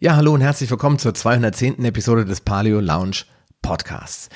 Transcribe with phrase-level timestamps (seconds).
[0.00, 1.84] Ja, hallo und herzlich willkommen zur 210.
[1.84, 3.24] Episode des Paleo Lounge
[3.62, 4.28] Podcasts.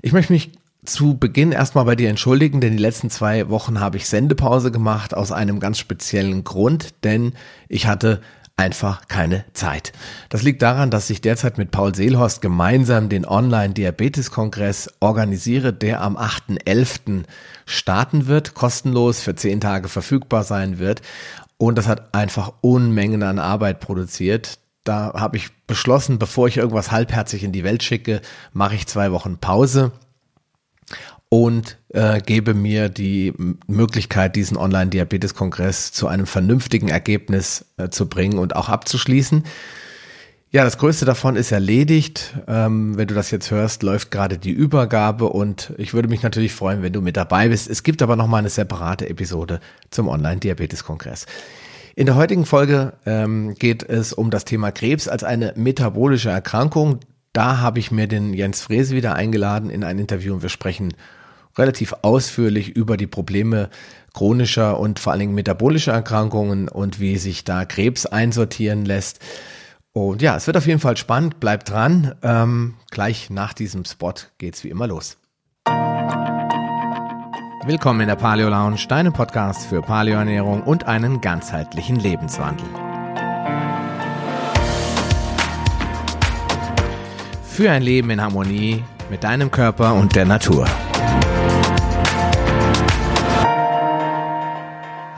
[0.00, 0.52] Ich möchte mich
[0.86, 5.12] zu Beginn erstmal bei dir entschuldigen, denn die letzten zwei Wochen habe ich Sendepause gemacht
[5.12, 7.34] aus einem ganz speziellen Grund, denn
[7.68, 8.22] ich hatte
[8.56, 9.92] einfach keine Zeit.
[10.30, 16.16] Das liegt daran, dass ich derzeit mit Paul Seelhorst gemeinsam den Online-Diabetes-Kongress organisiere, der am
[16.16, 17.24] 8.11.
[17.66, 21.02] starten wird, kostenlos für zehn Tage verfügbar sein wird.
[21.58, 24.58] Und das hat einfach Unmengen an Arbeit produziert.
[24.86, 28.20] Da habe ich beschlossen, bevor ich irgendwas halbherzig in die Welt schicke,
[28.52, 29.90] mache ich zwei Wochen Pause
[31.28, 33.34] und äh, gebe mir die
[33.66, 39.42] Möglichkeit, diesen Online-Diabetes-Kongress zu einem vernünftigen Ergebnis äh, zu bringen und auch abzuschließen.
[40.52, 42.34] Ja, das Größte davon ist erledigt.
[42.46, 46.54] Ähm, wenn du das jetzt hörst, läuft gerade die Übergabe und ich würde mich natürlich
[46.54, 47.68] freuen, wenn du mit dabei bist.
[47.68, 49.58] Es gibt aber noch mal eine separate Episode
[49.90, 51.26] zum Online-Diabetes-Kongress.
[51.98, 57.00] In der heutigen Folge ähm, geht es um das Thema Krebs als eine metabolische Erkrankung.
[57.32, 60.92] Da habe ich mir den Jens Frese wieder eingeladen in ein Interview und wir sprechen
[61.56, 63.70] relativ ausführlich über die Probleme
[64.12, 69.20] chronischer und vor allen Dingen metabolischer Erkrankungen und wie sich da Krebs einsortieren lässt.
[69.94, 71.40] Und ja, es wird auf jeden Fall spannend.
[71.40, 72.14] Bleibt dran.
[72.22, 75.16] Ähm, gleich nach diesem Spot geht's wie immer los.
[77.66, 82.64] Willkommen in der Paleo Lounge, deinem Podcast für Paleoernährung und einen ganzheitlichen Lebenswandel.
[87.42, 90.68] Für ein Leben in Harmonie mit deinem Körper und der Natur.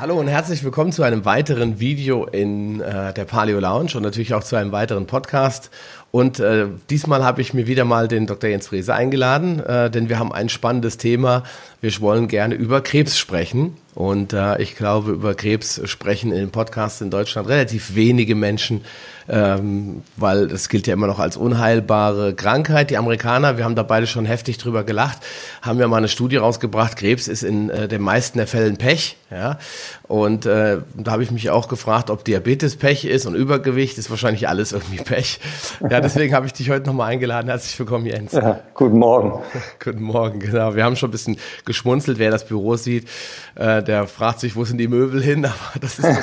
[0.01, 4.33] Hallo und herzlich willkommen zu einem weiteren Video in äh, der Paleo Lounge und natürlich
[4.33, 5.71] auch zu einem weiteren Podcast.
[6.11, 8.48] Und äh, diesmal habe ich mir wieder mal den Dr.
[8.48, 11.42] Jens Frese eingeladen, äh, denn wir haben ein spannendes Thema.
[11.83, 13.77] Wir wollen gerne über Krebs sprechen.
[13.95, 18.84] Und äh, ich glaube, über Krebs sprechen in den Podcasts in Deutschland relativ wenige Menschen,
[19.29, 22.91] ähm, weil es gilt ja immer noch als unheilbare Krankheit.
[22.91, 25.19] Die Amerikaner, wir haben da beide schon heftig drüber gelacht,
[25.62, 29.16] haben ja mal eine Studie rausgebracht, Krebs ist in äh, den meisten der Fällen Pech.
[29.31, 29.59] Ja?
[30.05, 34.09] Und äh, da habe ich mich auch gefragt, ob Diabetes Pech ist und Übergewicht ist
[34.09, 35.39] wahrscheinlich alles irgendwie Pech.
[35.91, 37.49] Ja, deswegen habe ich dich heute nochmal eingeladen.
[37.49, 38.33] Herzlich willkommen, Jens.
[38.33, 39.43] Ja, guten Morgen.
[39.84, 40.75] guten Morgen, genau.
[40.75, 43.06] Wir haben schon ein bisschen geschmunzelt, wer das Büro sieht.
[43.55, 45.45] Äh, der fragt sich, wo sind die Möbel hin?
[45.45, 46.19] Aber das ist,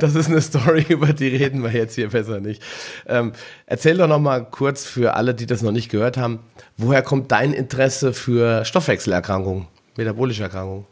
[0.00, 2.62] das ist eine Story, über die reden wir jetzt hier besser nicht.
[3.06, 3.32] Ähm,
[3.66, 6.40] erzähl doch noch mal kurz für alle, die das noch nicht gehört haben,
[6.76, 9.66] woher kommt dein Interesse für Stoffwechselerkrankungen,
[9.96, 10.86] metabolische Erkrankungen?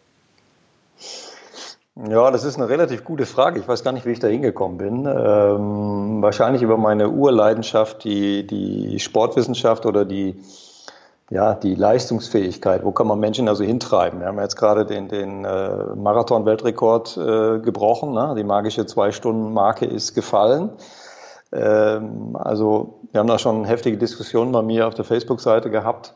[2.09, 3.61] Ja, das ist eine relativ gute Frage.
[3.61, 5.05] Ich weiß gar nicht, wie ich da hingekommen bin.
[5.05, 10.37] Ähm, wahrscheinlich über meine Urleidenschaft, die, die Sportwissenschaft oder die
[11.33, 14.21] ja, die Leistungsfähigkeit, wo kann man Menschen also hintreiben?
[14.21, 18.35] Wir haben jetzt gerade den, den äh, Marathon-Weltrekord äh, gebrochen, ne?
[18.37, 20.69] die magische Zwei-Stunden-Marke ist gefallen.
[21.53, 26.15] Ähm, also wir haben da schon heftige Diskussionen bei mir auf der Facebook-Seite gehabt.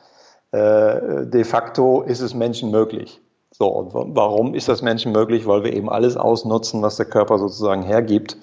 [0.52, 3.20] Äh, de facto ist es Menschen möglich.
[3.50, 5.46] So, und warum ist das Menschen möglich?
[5.46, 8.36] Weil wir eben alles ausnutzen, was der Körper sozusagen hergibt.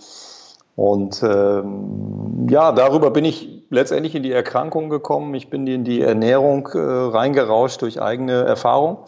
[0.76, 5.34] Und ähm, ja, darüber bin ich letztendlich in die Erkrankung gekommen.
[5.36, 9.00] Ich bin in die Ernährung äh, reingerauscht durch eigene Erfahrung.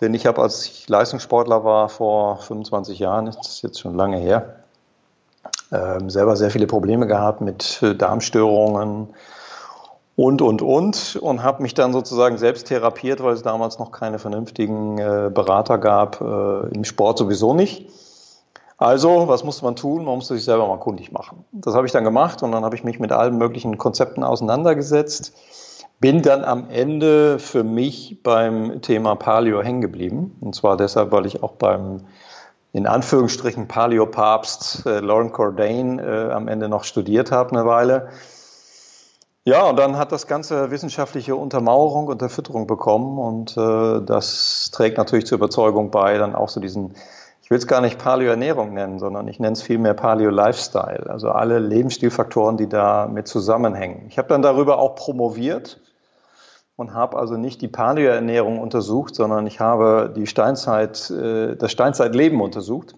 [0.00, 4.18] Denn ich habe, als ich Leistungssportler war vor 25 Jahren, das ist jetzt schon lange
[4.18, 4.57] her,
[5.72, 9.08] ähm, selber sehr viele Probleme gehabt mit äh, Darmstörungen
[10.16, 11.16] und, und, und.
[11.16, 15.78] Und habe mich dann sozusagen selbst therapiert, weil es damals noch keine vernünftigen äh, Berater
[15.78, 17.88] gab, äh, im Sport sowieso nicht.
[18.78, 20.04] Also, was musste man tun?
[20.04, 21.44] Man musste sich selber mal kundig machen.
[21.50, 25.32] Das habe ich dann gemacht und dann habe ich mich mit allen möglichen Konzepten auseinandergesetzt.
[26.00, 30.36] Bin dann am Ende für mich beim Thema Paleo hängen geblieben.
[30.40, 32.02] Und zwar deshalb, weil ich auch beim
[32.72, 38.08] in Anführungsstrichen Paleo-Papst äh, Lauren Cordain äh, am Ende noch studiert habe eine Weile.
[39.44, 44.98] Ja, und dann hat das Ganze wissenschaftliche Untermauerung und Erfütterung bekommen und äh, das trägt
[44.98, 46.94] natürlich zur Überzeugung bei, dann auch so diesen
[47.48, 51.58] ich will es gar nicht Paleo-Ernährung nennen, sondern ich nenne es vielmehr Paleo-Lifestyle, also alle
[51.58, 54.04] Lebensstilfaktoren, die da mit zusammenhängen.
[54.08, 55.80] Ich habe dann darüber auch promoviert
[56.78, 62.40] und habe also nicht die Paleo-Ernährung untersucht, sondern ich habe die Steinzeit, äh, das Steinzeitleben
[62.40, 62.94] untersucht.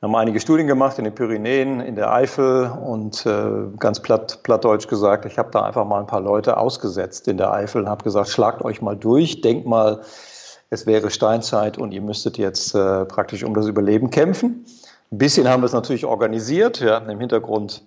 [0.00, 4.40] Wir haben einige Studien gemacht in den Pyrenäen, in der Eifel und äh, ganz platt,
[4.44, 7.88] plattdeutsch gesagt, ich habe da einfach mal ein paar Leute ausgesetzt in der Eifel und
[7.90, 10.00] habe gesagt, schlagt euch mal durch, denkt mal,
[10.70, 14.64] es wäre Steinzeit und ihr müsstet jetzt äh, praktisch um das Überleben kämpfen.
[15.12, 16.80] Ein bisschen haben wir es natürlich organisiert.
[16.80, 17.84] Hatten im Hintergrund,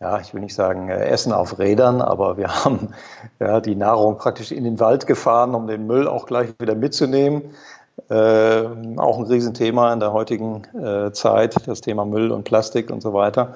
[0.00, 2.94] ja, ich will nicht sagen äh, Essen auf Rädern, aber wir haben
[3.40, 7.54] ja, die Nahrung praktisch in den Wald gefahren, um den Müll auch gleich wieder mitzunehmen.
[8.10, 8.64] Äh,
[8.98, 13.14] auch ein Riesenthema in der heutigen äh, Zeit, das Thema Müll und Plastik und so
[13.14, 13.54] weiter.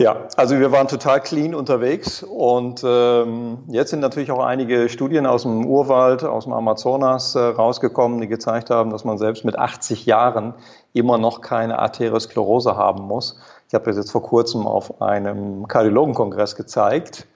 [0.00, 5.26] Ja, also wir waren total clean unterwegs und ähm, jetzt sind natürlich auch einige Studien
[5.26, 9.58] aus dem Urwald, aus dem Amazonas äh, rausgekommen, die gezeigt haben, dass man selbst mit
[9.58, 10.54] 80 Jahren
[10.92, 13.40] immer noch keine Arteriosklerose haben muss.
[13.68, 17.26] Ich habe das jetzt vor kurzem auf einem Kardiologenkongress gezeigt.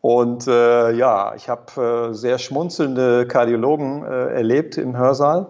[0.00, 5.46] Und äh, ja, ich habe äh, sehr schmunzelnde Kardiologen äh, erlebt im Hörsaal.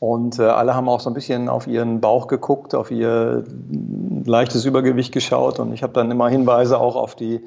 [0.00, 3.44] Und äh, alle haben auch so ein bisschen auf ihren Bauch geguckt, auf ihr
[4.24, 5.60] leichtes Übergewicht geschaut.
[5.60, 7.44] Und ich habe dann immer Hinweise auch auf die,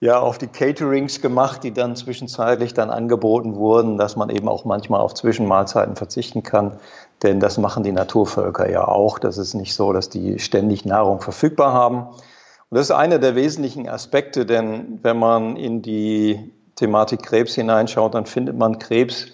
[0.00, 4.66] ja, auf die Caterings gemacht, die dann zwischenzeitlich dann angeboten wurden, dass man eben auch
[4.66, 6.78] manchmal auf Zwischenmahlzeiten verzichten kann.
[7.22, 9.18] Denn das machen die Naturvölker ja auch.
[9.18, 12.08] Das ist nicht so, dass die ständig Nahrung verfügbar haben.
[12.08, 18.14] Und das ist einer der wesentlichen Aspekte, denn wenn man in die Thematik Krebs hineinschaut,
[18.14, 19.28] dann findet man Krebs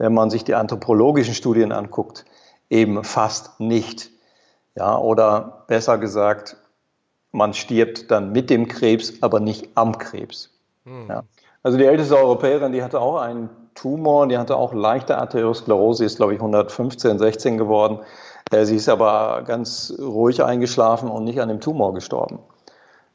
[0.00, 2.24] wenn man sich die anthropologischen Studien anguckt,
[2.70, 4.08] eben fast nicht.
[4.74, 6.56] Ja, oder besser gesagt,
[7.32, 10.48] man stirbt dann mit dem Krebs, aber nicht am Krebs.
[10.86, 11.06] Hm.
[11.10, 11.24] Ja.
[11.62, 16.16] Also die älteste Europäerin, die hatte auch einen Tumor, die hatte auch leichte Arteriosklerose, ist
[16.16, 18.00] glaube ich 115, 16 geworden.
[18.50, 22.40] Äh, sie ist aber ganz ruhig eingeschlafen und nicht an dem Tumor gestorben.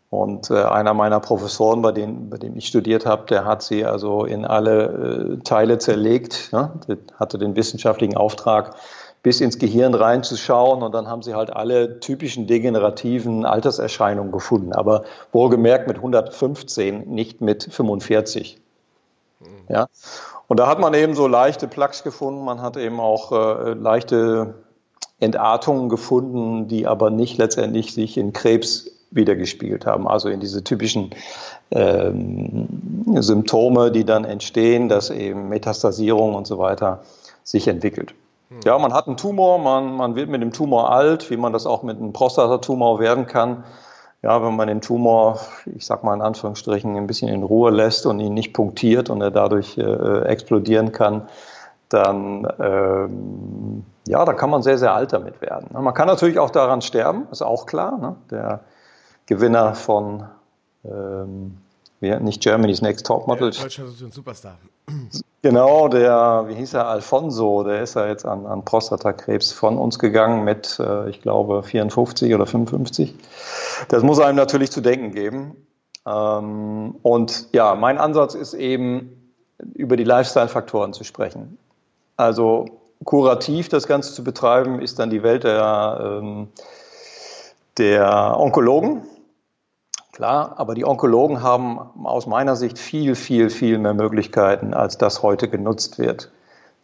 [0.09, 3.85] Und äh, einer meiner Professoren, bei dem, bei dem ich studiert habe, der hat sie
[3.85, 6.71] also in alle äh, Teile zerlegt, ne?
[7.19, 8.75] hatte den wissenschaftlichen Auftrag,
[9.21, 15.03] bis ins Gehirn reinzuschauen und dann haben sie halt alle typischen degenerativen Alterserscheinungen gefunden, aber
[15.31, 18.61] wohlgemerkt mit 115, nicht mit 45.
[19.45, 19.73] Mhm.
[19.73, 19.87] Ja?
[20.47, 24.55] Und da hat man eben so leichte Plaques gefunden, man hat eben auch äh, leichte
[25.19, 30.07] Entartungen gefunden, die aber nicht letztendlich sich in Krebs wiedergespiegelt haben.
[30.07, 31.11] Also in diese typischen
[31.71, 32.67] ähm,
[33.15, 37.03] Symptome, die dann entstehen, dass eben Metastasierung und so weiter
[37.43, 38.13] sich entwickelt.
[38.49, 38.59] Hm.
[38.65, 41.65] Ja, man hat einen Tumor, man, man wird mit dem Tumor alt, wie man das
[41.65, 43.63] auch mit einem Prostatatumor werden kann.
[44.25, 48.07] Ja, wenn man den Tumor, ich sag mal in Anführungsstrichen, ein bisschen in Ruhe lässt
[48.07, 51.29] und ihn nicht punktiert und er dadurch äh, explodieren kann,
[51.89, 55.67] dann, ähm, ja, da kann man sehr, sehr alt damit werden.
[55.71, 57.99] Man kann natürlich auch daran sterben, ist auch klar.
[57.99, 58.15] Ne?
[58.31, 58.61] Der
[59.27, 60.23] Gewinner von
[60.85, 61.59] ähm,
[62.19, 63.51] nicht Germany's Next Topmodel.
[63.51, 64.57] Ja, Deutschland ist ein Superstar.
[65.41, 69.99] Genau, der, wie hieß er, Alfonso, der ist ja jetzt an, an Prostatakrebs von uns
[69.99, 73.13] gegangen mit, äh, ich glaube, 54 oder 55.
[73.89, 75.55] Das muss einem natürlich zu denken geben.
[76.07, 79.33] Ähm, und ja, mein Ansatz ist eben,
[79.73, 81.57] über die Lifestyle-Faktoren zu sprechen.
[82.17, 82.65] Also
[83.03, 86.47] kurativ das Ganze zu betreiben, ist dann die Welt der, ähm,
[87.77, 89.03] der Onkologen
[90.15, 95.23] Klar, aber die Onkologen haben aus meiner Sicht viel, viel, viel mehr Möglichkeiten, als das
[95.23, 96.31] heute genutzt wird.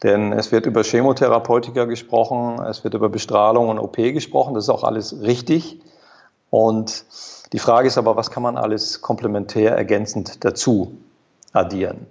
[0.03, 4.69] Denn es wird über Chemotherapeutika gesprochen, es wird über Bestrahlung und OP gesprochen, das ist
[4.69, 5.79] auch alles richtig.
[6.49, 7.05] Und
[7.53, 10.97] die Frage ist aber, was kann man alles komplementär ergänzend dazu
[11.53, 12.07] addieren?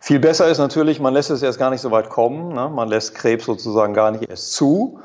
[0.00, 2.68] Viel besser ist natürlich, man lässt es erst gar nicht so weit kommen, ne?
[2.74, 4.98] man lässt Krebs sozusagen gar nicht erst zu,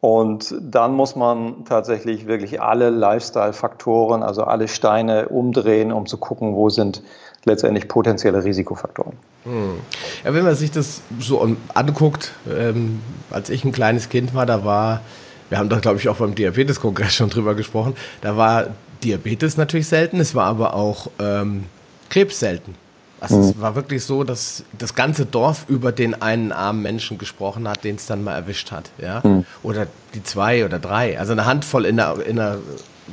[0.00, 6.54] und dann muss man tatsächlich wirklich alle Lifestyle-Faktoren, also alle Steine umdrehen, um zu gucken,
[6.54, 7.02] wo sind
[7.44, 9.12] letztendlich potenzielle Risikofaktoren.
[9.44, 9.80] Hm.
[10.24, 13.00] Ja, wenn man sich das so anguckt, ähm,
[13.30, 15.02] als ich ein kleines Kind war, da war,
[15.50, 18.68] wir haben doch, glaube ich, auch beim Diabetes-Kongress schon drüber gesprochen, da war
[19.04, 21.64] Diabetes natürlich selten, es war aber auch ähm,
[22.08, 22.74] Krebs selten.
[23.20, 23.42] Also mhm.
[23.42, 27.84] es war wirklich so, dass das ganze Dorf über den einen armen Menschen gesprochen hat,
[27.84, 29.20] den es dann mal erwischt hat, ja.
[29.22, 29.44] Mhm.
[29.62, 31.18] Oder die zwei oder drei.
[31.18, 32.54] Also eine Handvoll in einer, in einer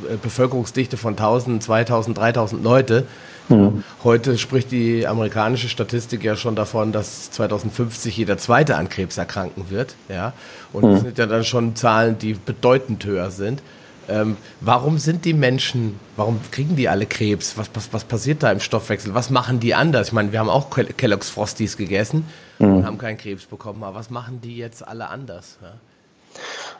[0.09, 3.05] äh, Bevölkerungsdichte von 1000, 2000, 3000 Leute.
[3.49, 3.83] Mhm.
[4.03, 9.69] Heute spricht die amerikanische Statistik ja schon davon, dass 2050 jeder Zweite an Krebs erkranken
[9.69, 10.33] wird, ja.
[10.71, 11.05] Und das mhm.
[11.05, 13.61] sind ja dann schon Zahlen, die bedeutend höher sind.
[14.09, 17.57] Ähm, warum sind die Menschen, warum kriegen die alle Krebs?
[17.57, 19.13] Was, was, was passiert da im Stoffwechsel?
[19.13, 20.07] Was machen die anders?
[20.07, 22.25] Ich meine, wir haben auch Kellogg's Frosties gegessen
[22.59, 22.77] mhm.
[22.77, 25.57] und haben keinen Krebs bekommen, aber was machen die jetzt alle anders?
[25.61, 25.73] Ja?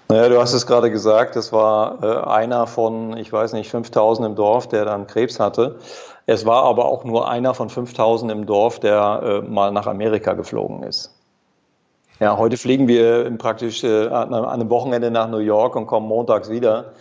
[0.09, 4.27] Naja, du hast es gerade gesagt, das war äh, einer von, ich weiß nicht, 5000
[4.27, 5.79] im Dorf, der dann Krebs hatte.
[6.25, 10.33] Es war aber auch nur einer von 5000 im Dorf, der äh, mal nach Amerika
[10.33, 11.13] geflogen ist.
[12.19, 16.49] Ja, heute fliegen wir praktisch äh, an einem Wochenende nach New York und kommen montags
[16.49, 16.93] wieder.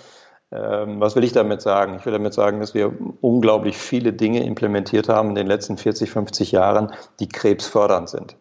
[0.52, 1.96] Ähm, was will ich damit sagen?
[1.98, 6.10] Ich will damit sagen, dass wir unglaublich viele Dinge implementiert haben in den letzten 40,
[6.10, 8.36] 50 Jahren, die krebsfördernd sind.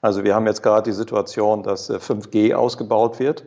[0.00, 3.44] Also wir haben jetzt gerade die Situation, dass 5G äh, ausgebaut wird.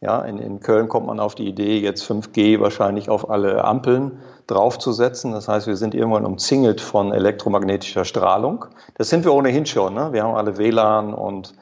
[0.00, 4.18] Ja, in, in Köln kommt man auf die Idee, jetzt 5G wahrscheinlich auf alle Ampeln
[4.48, 5.32] draufzusetzen.
[5.32, 8.66] Das heißt, wir sind irgendwann umzingelt von elektromagnetischer Strahlung.
[8.96, 9.94] Das sind wir ohnehin schon.
[9.94, 10.12] Ne?
[10.12, 11.54] Wir haben alle WLAN und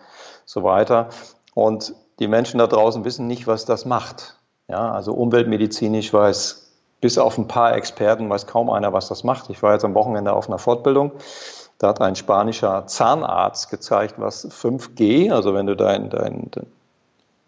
[0.46, 1.10] so weiter.
[1.54, 4.39] Und die Menschen da draußen wissen nicht, was das macht.
[4.71, 9.50] Ja, also umweltmedizinisch weiß bis auf ein paar Experten weiß kaum einer, was das macht.
[9.50, 11.12] Ich war jetzt am Wochenende auf einer Fortbildung.
[11.79, 16.50] Da hat ein spanischer Zahnarzt gezeigt, was 5G, also wenn du dein, dein,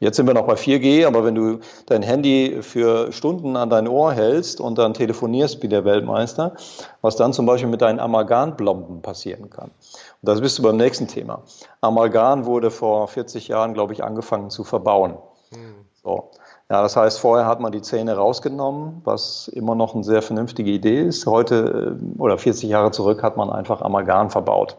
[0.00, 3.86] Jetzt sind wir noch bei 4G, aber wenn du dein Handy für Stunden an dein
[3.86, 6.56] Ohr hältst und dann telefonierst wie der Weltmeister,
[7.02, 9.70] was dann zum Beispiel mit deinen Amalgamblomben passieren kann.
[9.70, 11.42] Und das bist du beim nächsten Thema.
[11.80, 15.18] Amalgam wurde vor 40 Jahren, glaube ich, angefangen zu verbauen.
[15.50, 15.84] Hm.
[16.02, 16.30] So.
[16.70, 20.70] Ja, das heißt, vorher hat man die Zähne rausgenommen, was immer noch eine sehr vernünftige
[20.70, 21.26] Idee ist.
[21.26, 24.78] Heute äh, oder 40 Jahre zurück hat man einfach Amalgam verbaut.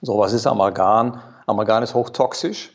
[0.00, 1.20] So, was ist Amalgam?
[1.46, 2.72] Amalgam ist hochtoxisch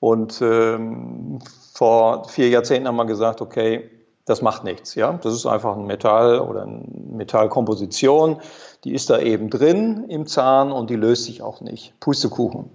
[0.00, 1.38] und ähm,
[1.72, 3.90] vor vier Jahrzehnten haben wir gesagt, okay,
[4.24, 4.94] das macht nichts.
[4.94, 5.12] Ja?
[5.22, 6.82] Das ist einfach ein Metall oder eine
[7.12, 8.40] Metallkomposition,
[8.84, 11.98] die ist da eben drin im Zahn und die löst sich auch nicht.
[12.00, 12.70] Pustekuchen.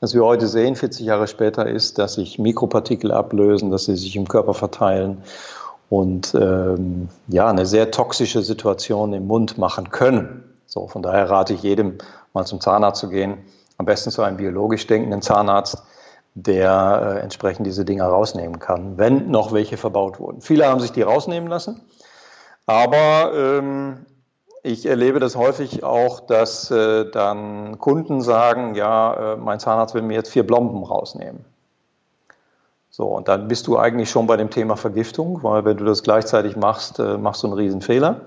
[0.00, 4.14] Was wir heute sehen, 40 Jahre später, ist, dass sich Mikropartikel ablösen, dass sie sich
[4.16, 5.22] im Körper verteilen
[5.88, 10.44] und ähm, ja, eine sehr toxische Situation im Mund machen können.
[10.66, 11.98] So, von daher rate ich jedem,
[12.34, 13.38] mal zum Zahnarzt zu gehen.
[13.78, 15.82] Am besten zu einem biologisch denkenden Zahnarzt,
[16.34, 20.42] der äh, entsprechend diese Dinger rausnehmen kann, wenn noch welche verbaut wurden.
[20.42, 21.80] Viele haben sich die rausnehmen lassen,
[22.66, 24.04] aber ähm,
[24.66, 30.02] ich erlebe das häufig auch, dass äh, dann Kunden sagen, ja, äh, mein Zahnarzt will
[30.02, 31.44] mir jetzt vier Blomben rausnehmen.
[32.90, 36.02] So, und dann bist du eigentlich schon bei dem Thema Vergiftung, weil wenn du das
[36.02, 38.22] gleichzeitig machst, äh, machst du einen Riesenfehler.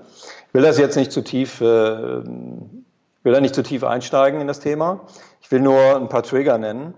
[0.48, 4.46] Ich will das jetzt nicht zu tief, äh, will da nicht zu tief einsteigen in
[4.46, 5.00] das Thema.
[5.42, 6.94] Ich will nur ein paar Trigger nennen.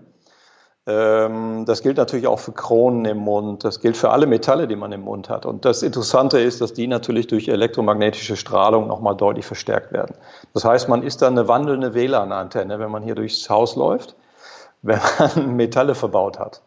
[0.85, 3.63] Ähm, das gilt natürlich auch für Kronen im Mund.
[3.63, 5.45] Das gilt für alle Metalle, die man im Mund hat.
[5.45, 10.15] Und das Interessante ist, dass die natürlich durch elektromagnetische Strahlung nochmal deutlich verstärkt werden.
[10.53, 14.15] Das heißt, man ist dann eine wandelnde WLAN-Antenne, wenn man hier durchs Haus läuft,
[14.81, 16.61] wenn man Metalle verbaut hat.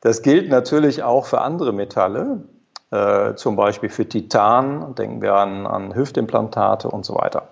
[0.00, 2.42] Das gilt natürlich auch für andere Metalle,
[2.90, 4.94] äh, zum Beispiel für Titan.
[4.96, 7.48] Denken wir an, an Hüftimplantate und so weiter.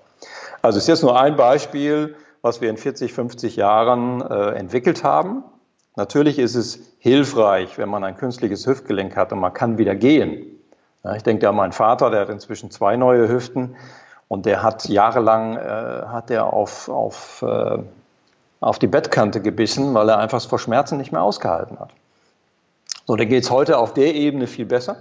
[0.60, 5.44] Also ist jetzt nur ein Beispiel, was wir in 40, 50 Jahren äh, entwickelt haben
[5.96, 10.44] Natürlich ist es hilfreich, wenn man ein künstliches Hüftgelenk hat und man kann wieder gehen.
[11.04, 13.76] Ja, ich denke an meinen Vater, der hat inzwischen zwei neue Hüften
[14.26, 17.78] und der hat jahrelang äh, hat er auf, auf, äh,
[18.60, 21.90] auf die Bettkante gebissen, weil er einfach vor Schmerzen nicht mehr ausgehalten hat.
[23.06, 24.96] So, da geht es heute auf der Ebene viel besser,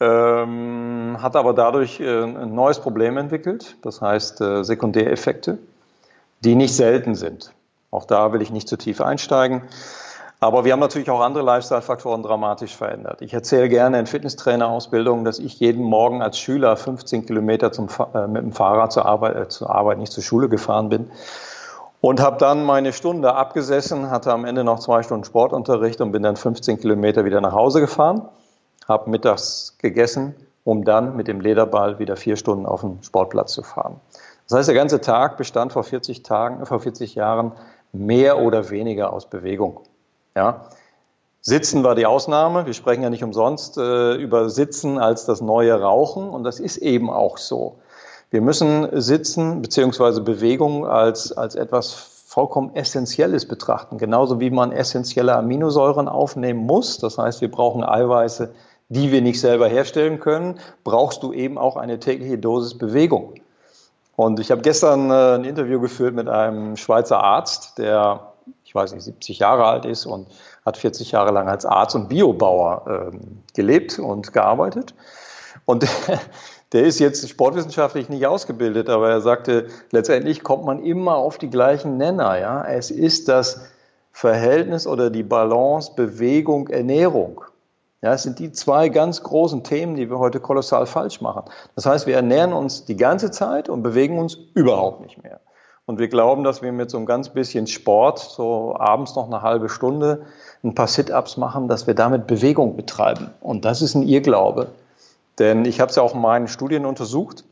[0.00, 5.58] ähm, hat aber dadurch äh, ein neues Problem entwickelt, das heißt äh, Sekundäreffekte,
[6.44, 7.52] die nicht selten sind.
[7.90, 9.62] Auch da will ich nicht zu tief einsteigen.
[10.40, 13.22] Aber wir haben natürlich auch andere Lifestyle-Faktoren dramatisch verändert.
[13.22, 18.28] Ich erzähle gerne in Fitnesstrainer-Ausbildungen, dass ich jeden Morgen als Schüler 15 Kilometer zum, äh,
[18.28, 21.10] mit dem Fahrrad zur Arbeit, äh, zur Arbeit, nicht zur Schule gefahren bin.
[22.00, 26.22] Und habe dann meine Stunde abgesessen, hatte am Ende noch zwei Stunden Sportunterricht und bin
[26.22, 28.22] dann 15 Kilometer wieder nach Hause gefahren,
[28.86, 33.64] habe mittags gegessen, um dann mit dem Lederball wieder vier Stunden auf den Sportplatz zu
[33.64, 33.96] fahren.
[34.48, 37.52] Das heißt, der ganze Tag bestand vor 40 Tagen, vor 40 Jahren
[37.92, 39.80] mehr oder weniger aus Bewegung.
[40.36, 40.68] Ja.
[41.40, 42.66] Sitzen war die Ausnahme.
[42.66, 46.76] Wir sprechen ja nicht umsonst äh, über Sitzen als das neue Rauchen und das ist
[46.78, 47.78] eben auch so.
[48.30, 50.20] Wir müssen Sitzen bzw.
[50.20, 56.98] Bewegung als, als etwas vollkommen Essentielles betrachten, genauso wie man essentielle Aminosäuren aufnehmen muss.
[56.98, 58.52] Das heißt, wir brauchen Eiweiße,
[58.90, 63.34] die wir nicht selber herstellen können, brauchst du eben auch eine tägliche Dosis Bewegung.
[64.18, 68.32] Und ich habe gestern äh, ein Interview geführt mit einem Schweizer Arzt, der,
[68.64, 70.26] ich weiß nicht, 70 Jahre alt ist und
[70.66, 73.16] hat 40 Jahre lang als Arzt und Biobauer äh,
[73.54, 74.92] gelebt und gearbeitet.
[75.66, 75.86] Und
[76.72, 81.48] der ist jetzt sportwissenschaftlich nicht ausgebildet, aber er sagte, letztendlich kommt man immer auf die
[81.48, 82.40] gleichen Nenner.
[82.40, 82.64] Ja?
[82.64, 83.68] Es ist das
[84.10, 87.44] Verhältnis oder die Balance Bewegung, Ernährung.
[88.00, 91.42] Ja, es sind die zwei ganz großen Themen, die wir heute kolossal falsch machen.
[91.74, 95.40] Das heißt, wir ernähren uns die ganze Zeit und bewegen uns überhaupt nicht mehr.
[95.84, 99.42] Und wir glauben, dass wir mit so ein ganz bisschen Sport, so abends noch eine
[99.42, 100.26] halbe Stunde,
[100.62, 103.30] ein paar Sit-ups machen, dass wir damit Bewegung betreiben.
[103.40, 104.68] Und das ist ein Irrglaube.
[105.38, 107.44] Denn ich habe es ja auch in meinen Studien untersucht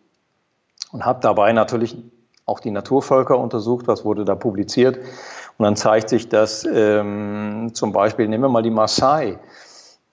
[0.92, 1.96] und habe dabei natürlich
[2.44, 4.98] auch die Naturvölker untersucht, was wurde da publiziert.
[5.58, 9.38] Und dann zeigt sich, dass ähm, zum Beispiel, nehmen wir mal die Maasai,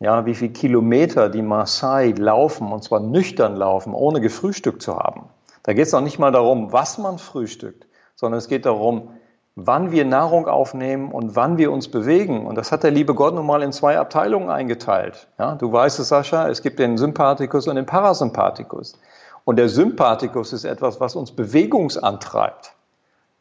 [0.03, 5.29] ja, wie viele Kilometer die Maasai laufen, und zwar nüchtern laufen, ohne gefrühstückt zu haben.
[5.63, 9.11] Da geht es noch nicht mal darum, was man frühstückt, sondern es geht darum,
[9.55, 12.45] wann wir Nahrung aufnehmen und wann wir uns bewegen.
[12.45, 15.29] Und das hat der liebe Gott nun mal in zwei Abteilungen eingeteilt.
[15.39, 18.99] Ja, du weißt es, Sascha, es gibt den Sympathikus und den Parasympathikus.
[19.45, 22.73] Und der Sympathikus ist etwas, was uns bewegungsantreibt.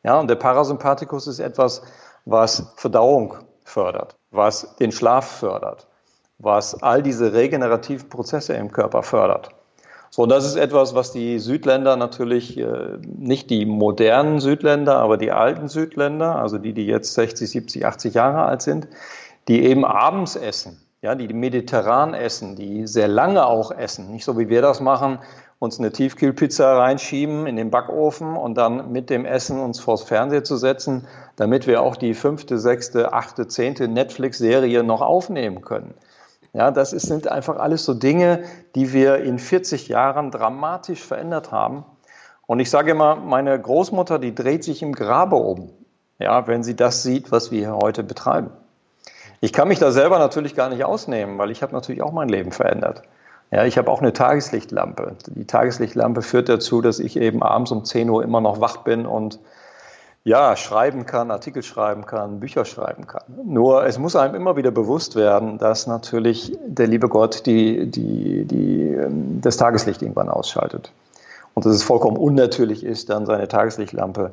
[0.04, 1.82] Ja, und der Parasympathikus ist etwas,
[2.24, 5.88] was Verdauung fördert, was den Schlaf fördert
[6.42, 9.50] was all diese regenerativen Prozesse im Körper fördert.
[10.10, 15.32] So, das ist etwas, was die Südländer natürlich, äh, nicht die modernen Südländer, aber die
[15.32, 18.88] alten Südländer, also die, die jetzt 60, 70, 80 Jahre alt sind,
[19.48, 24.38] die eben abends essen, ja, die mediterran essen, die sehr lange auch essen, nicht so
[24.38, 25.18] wie wir das machen,
[25.58, 30.44] uns eine Tiefkühlpizza reinschieben in den Backofen und dann mit dem Essen uns vors Fernseher
[30.44, 31.06] zu setzen,
[31.36, 35.94] damit wir auch die fünfte, sechste, achte, zehnte Netflix-Serie noch aufnehmen können.
[36.52, 38.44] Ja, das sind einfach alles so Dinge,
[38.74, 41.84] die wir in 40 Jahren dramatisch verändert haben.
[42.46, 45.70] Und ich sage immer, meine Großmutter, die dreht sich im Grabe um,
[46.18, 48.50] ja, wenn sie das sieht, was wir hier heute betreiben.
[49.40, 52.28] Ich kann mich da selber natürlich gar nicht ausnehmen, weil ich habe natürlich auch mein
[52.28, 53.02] Leben verändert.
[53.50, 55.16] Ja, ich habe auch eine Tageslichtlampe.
[55.26, 59.04] Die Tageslichtlampe führt dazu, dass ich eben abends um 10 Uhr immer noch wach bin
[59.04, 59.38] und
[60.24, 63.24] ja, schreiben kann, Artikel schreiben kann, Bücher schreiben kann.
[63.44, 68.44] Nur es muss einem immer wieder bewusst werden, dass natürlich der liebe Gott die, die,
[68.44, 70.92] die, ähm, das Tageslicht irgendwann ausschaltet.
[71.54, 74.32] Und dass es vollkommen unnatürlich ist, dann seine Tageslichtlampe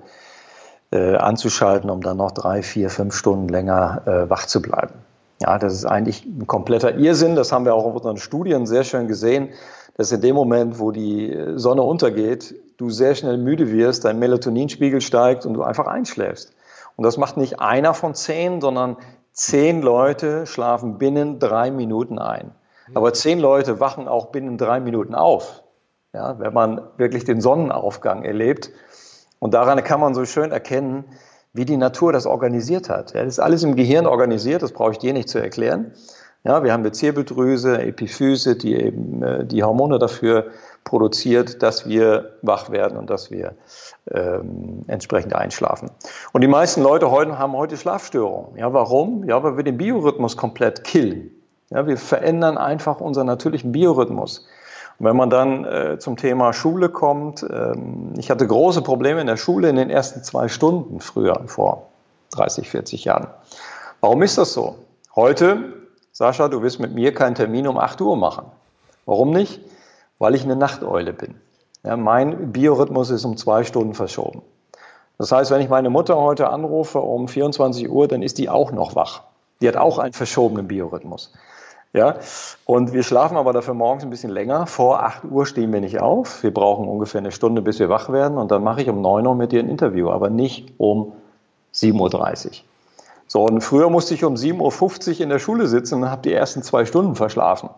[0.92, 4.94] äh, anzuschalten, um dann noch drei, vier, fünf Stunden länger äh, wach zu bleiben.
[5.42, 7.36] Ja, das ist eigentlich ein kompletter Irrsinn.
[7.36, 9.50] Das haben wir auch in unseren Studien sehr schön gesehen,
[9.96, 15.02] dass in dem Moment, wo die Sonne untergeht, du sehr schnell müde wirst, dein Melatoninspiegel
[15.02, 16.54] steigt und du einfach einschläfst.
[16.96, 18.98] Und das macht nicht einer von zehn, sondern
[19.34, 22.52] zehn Leute schlafen binnen drei Minuten ein.
[22.96, 25.64] Aber zehn Leute wachen auch binnen drei Minuten auf.
[26.14, 28.72] Ja, wenn man wirklich den Sonnenaufgang erlebt.
[29.38, 31.04] Und daran kann man so schön erkennen,
[31.54, 33.14] wie die Natur das organisiert hat.
[33.14, 35.94] Ja, das ist alles im Gehirn organisiert, das brauche ich dir nicht zu erklären.
[36.46, 40.48] Ja, wir haben eine Zirbeldrüse, Epiphyse, die eben äh, die Hormone dafür
[40.84, 43.54] produziert, dass wir wach werden und dass wir
[44.12, 45.92] ähm, entsprechend einschlafen.
[46.34, 48.58] Und die meisten Leute heute haben heute Schlafstörungen.
[48.58, 49.24] Ja, warum?
[49.26, 51.32] Ja, weil wir den Biorhythmus komplett killen.
[51.70, 54.48] Ja, wir verändern einfach unseren natürlichen Biorhythmus.
[54.98, 59.28] Und wenn man dann äh, zum Thema Schule kommt, ähm, ich hatte große Probleme in
[59.28, 61.88] der Schule in den ersten zwei Stunden früher, vor
[62.32, 63.28] 30, 40 Jahren.
[64.02, 64.76] Warum ist das so?
[65.16, 65.74] Heute,
[66.12, 68.46] Sascha, du wirst mit mir keinen Termin um 8 Uhr machen.
[69.06, 69.62] Warum nicht?
[70.20, 71.36] Weil ich eine Nachteule bin.
[71.84, 74.42] Ja, mein Biorhythmus ist um zwei Stunden verschoben.
[75.18, 78.72] Das heißt, wenn ich meine Mutter heute anrufe um 24 Uhr, dann ist die auch
[78.72, 79.24] noch wach.
[79.62, 81.34] Die hat auch einen verschobenen Biorhythmus.
[81.92, 82.18] Ja,
[82.66, 84.68] und wir schlafen aber dafür morgens ein bisschen länger.
[84.68, 86.44] Vor 8 Uhr stehen wir nicht auf.
[86.44, 88.38] Wir brauchen ungefähr eine Stunde, bis wir wach werden.
[88.38, 91.14] Und dann mache ich um 9 Uhr mit dir ein Interview, aber nicht um
[91.74, 92.52] 7.30 Uhr.
[93.26, 96.34] So, und früher musste ich um 7.50 Uhr in der Schule sitzen und habe die
[96.34, 97.70] ersten zwei Stunden verschlafen.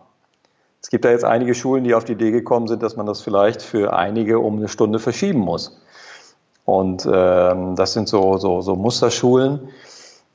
[0.82, 3.20] Es gibt da jetzt einige Schulen, die auf die Idee gekommen sind, dass man das
[3.20, 5.80] vielleicht für einige um eine Stunde verschieben muss.
[6.64, 9.68] Und ähm, das sind so, so, so Musterschulen,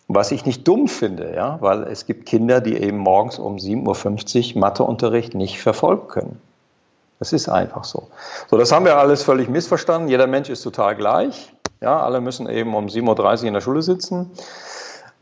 [0.08, 4.56] was ich nicht dumm finde, ja, weil es gibt Kinder, die eben morgens um 7.50
[4.56, 6.42] Uhr Matheunterricht nicht verfolgen können.
[7.20, 8.08] Das ist einfach so.
[8.50, 10.08] So, das haben wir alles völlig missverstanden.
[10.08, 11.52] Jeder Mensch ist total gleich.
[11.82, 14.32] Ja, alle müssen eben um 7.30 Uhr in der Schule sitzen.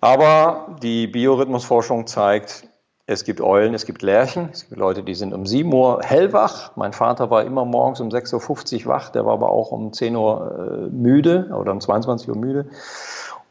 [0.01, 2.67] Aber die Biorhythmusforschung zeigt,
[3.07, 6.71] es gibt Eulen, es gibt Lerchen, es gibt Leute, die sind um 7 Uhr hellwach.
[6.75, 10.15] Mein Vater war immer morgens um 6.50 Uhr wach, der war aber auch um 10
[10.15, 12.65] Uhr äh, müde oder um 22 Uhr müde.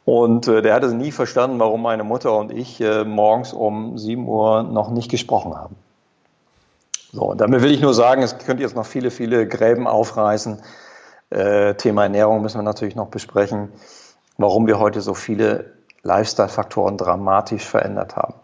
[0.05, 3.97] Und äh, der hat es nie verstanden, warum meine Mutter und ich äh, morgens um
[3.97, 5.77] 7 Uhr noch nicht gesprochen haben.
[7.13, 10.61] So, und damit will ich nur sagen, es könnte jetzt noch viele, viele Gräben aufreißen.
[11.31, 13.69] Äh, Thema Ernährung müssen wir natürlich noch besprechen,
[14.37, 18.35] warum wir heute so viele Lifestyle-Faktoren dramatisch verändert haben.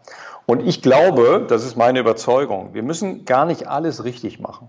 [0.51, 4.69] Und ich glaube, das ist meine Überzeugung, wir müssen gar nicht alles richtig machen.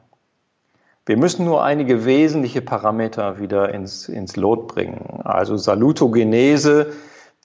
[1.07, 5.21] Wir müssen nur einige wesentliche Parameter wieder ins, ins Lot bringen.
[5.23, 6.93] Also Salutogenese,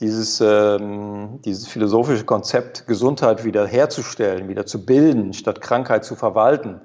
[0.00, 6.82] dieses, ähm, dieses philosophische Konzept, Gesundheit wieder herzustellen, wieder zu bilden, statt Krankheit zu verwalten.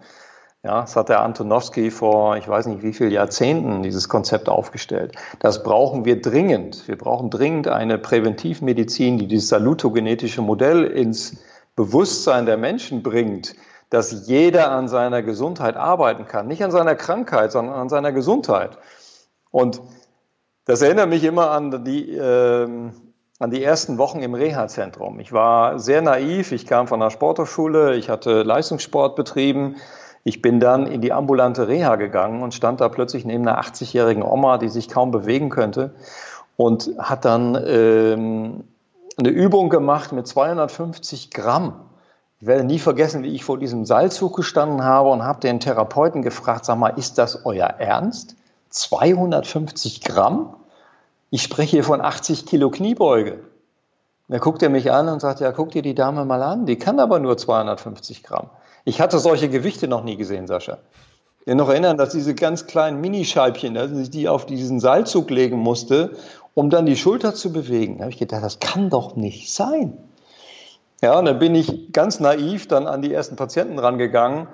[0.64, 5.16] Ja, das hat der Antonowski vor, ich weiß nicht wie vielen Jahrzehnten dieses Konzept aufgestellt.
[5.40, 6.88] Das brauchen wir dringend.
[6.88, 11.38] Wir brauchen dringend eine Präventivmedizin, die dieses salutogenetische Modell ins
[11.76, 13.56] Bewusstsein der Menschen bringt,
[13.90, 16.48] dass jeder an seiner Gesundheit arbeiten kann.
[16.48, 18.78] Nicht an seiner Krankheit, sondern an seiner Gesundheit.
[19.50, 19.82] Und
[20.66, 22.92] das erinnert mich immer an die, äh,
[23.40, 25.20] an die ersten Wochen im Reha-Zentrum.
[25.22, 26.52] Ich war sehr naiv.
[26.52, 27.96] Ich kam von der Sporthochschule.
[27.96, 29.78] Ich hatte Leistungssport betrieben.
[30.24, 34.24] Ich bin dann in die ambulante Reha gegangen und stand da plötzlich neben einer 80-jährigen
[34.24, 35.96] Oma, die sich kaum bewegen könnte
[36.58, 38.64] und hat dann ähm,
[39.18, 41.74] eine Übung gemacht mit 250 Gramm.
[42.40, 46.22] Ich werde nie vergessen, wie ich vor diesem Seilzug gestanden habe und habe den Therapeuten
[46.22, 48.36] gefragt, sag mal, ist das euer Ernst?
[48.70, 50.56] 250 Gramm?
[51.30, 53.40] Ich spreche hier von 80 Kilo Kniebeuge.
[54.28, 56.78] Dann guckt er mich an und sagt, ja, guck dir die Dame mal an, die
[56.78, 58.50] kann aber nur 250 Gramm.
[58.84, 60.80] Ich hatte solche Gewichte noch nie gesehen, Sascha.
[61.46, 65.58] Kann noch erinnern, dass diese ganz kleinen Minischeibchen, dass ich die auf diesen Seilzug legen
[65.58, 66.16] musste,
[66.54, 67.98] um dann die Schulter zu bewegen.
[67.98, 69.98] Da habe ich gedacht, das kann doch nicht sein.
[71.02, 74.48] Ja, und dann bin ich ganz naiv dann an die ersten Patienten rangegangen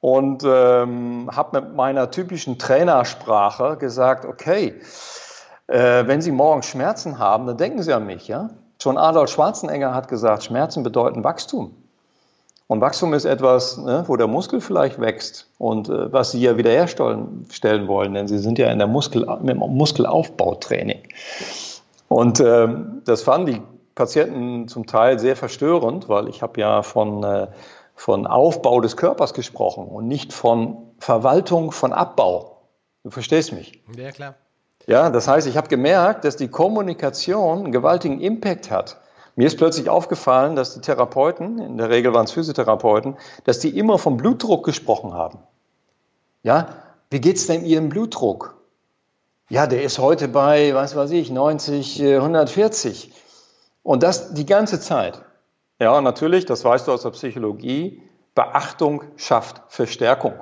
[0.00, 4.80] und ähm, habe mit meiner typischen Trainersprache gesagt, okay,
[5.66, 8.50] äh, wenn Sie morgen Schmerzen haben, dann denken Sie an mich, ja.
[8.82, 11.81] Schon Adolf Schwarzenegger hat gesagt, Schmerzen bedeuten Wachstum.
[12.72, 16.56] Und Wachstum ist etwas, ne, wo der Muskel vielleicht wächst und äh, was Sie ja
[16.56, 21.02] wiederherstellen stellen wollen, denn Sie sind ja in der Muskel, im Muskelaufbautraining.
[22.08, 23.62] Und ähm, das fanden die
[23.94, 27.48] Patienten zum Teil sehr verstörend, weil ich habe ja von, äh,
[27.94, 32.56] von Aufbau des Körpers gesprochen und nicht von Verwaltung von Abbau.
[33.04, 33.82] Du verstehst mich?
[33.98, 34.34] Ja, klar.
[34.86, 38.96] Ja, das heißt, ich habe gemerkt, dass die Kommunikation einen gewaltigen Impact hat.
[39.34, 43.76] Mir ist plötzlich aufgefallen, dass die Therapeuten, in der Regel waren es Physiotherapeuten, dass die
[43.76, 45.38] immer vom Blutdruck gesprochen haben.
[46.42, 46.68] Ja,
[47.10, 48.56] wie geht's denn Ihrem Blutdruck?
[49.48, 53.12] Ja, der ist heute bei, was weiß ich, 90, 140.
[53.82, 55.22] Und das die ganze Zeit.
[55.78, 58.02] Ja, natürlich, das weißt du aus der Psychologie,
[58.34, 60.34] Beachtung schafft Verstärkung.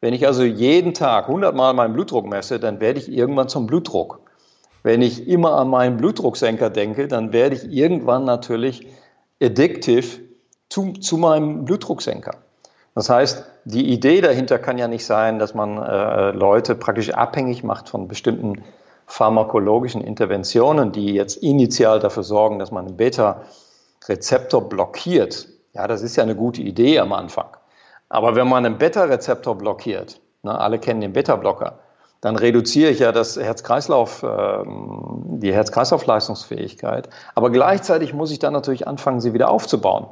[0.00, 3.66] Wenn ich also jeden Tag 100 Mal meinen Blutdruck messe, dann werde ich irgendwann zum
[3.66, 4.20] Blutdruck.
[4.88, 8.86] Wenn ich immer an meinen Blutdrucksenker denke, dann werde ich irgendwann natürlich
[9.38, 10.20] addictive
[10.70, 12.36] zu, zu meinem Blutdrucksenker.
[12.94, 17.62] Das heißt, die Idee dahinter kann ja nicht sein, dass man äh, Leute praktisch abhängig
[17.62, 18.64] macht von bestimmten
[19.04, 25.48] pharmakologischen Interventionen, die jetzt initial dafür sorgen, dass man einen Beta-Rezeptor blockiert.
[25.74, 27.48] Ja, das ist ja eine gute Idee am Anfang.
[28.08, 31.78] Aber wenn man einen Beta-Rezeptor blockiert, ne, alle kennen den Beta-Blocker,
[32.20, 37.08] dann reduziere ich ja das Herz-Kreislauf, ähm, die Herz-Kreislauf-Leistungsfähigkeit.
[37.34, 40.06] Aber gleichzeitig muss ich dann natürlich anfangen, sie wieder aufzubauen.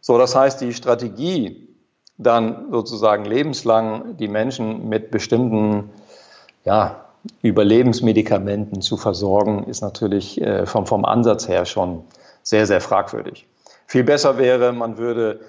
[0.00, 1.68] So, das heißt, die Strategie,
[2.18, 5.90] dann sozusagen lebenslang die Menschen mit bestimmten
[6.64, 7.04] ja,
[7.42, 12.04] Überlebensmedikamenten zu versorgen, ist natürlich äh, vom, vom Ansatz her schon
[12.42, 13.46] sehr, sehr fragwürdig.
[13.86, 15.40] Viel besser wäre, man würde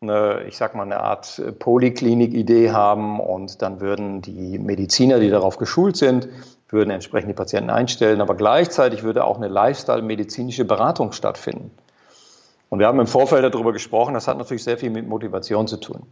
[0.00, 5.56] eine, ich sag mal, eine Art Poliklinik-Idee haben und dann würden die Mediziner, die darauf
[5.56, 6.28] geschult sind,
[6.68, 11.70] würden entsprechend die Patienten einstellen, aber gleichzeitig würde auch eine Lifestyle-medizinische Beratung stattfinden.
[12.68, 15.76] Und wir haben im Vorfeld darüber gesprochen, das hat natürlich sehr viel mit Motivation zu
[15.76, 16.02] tun.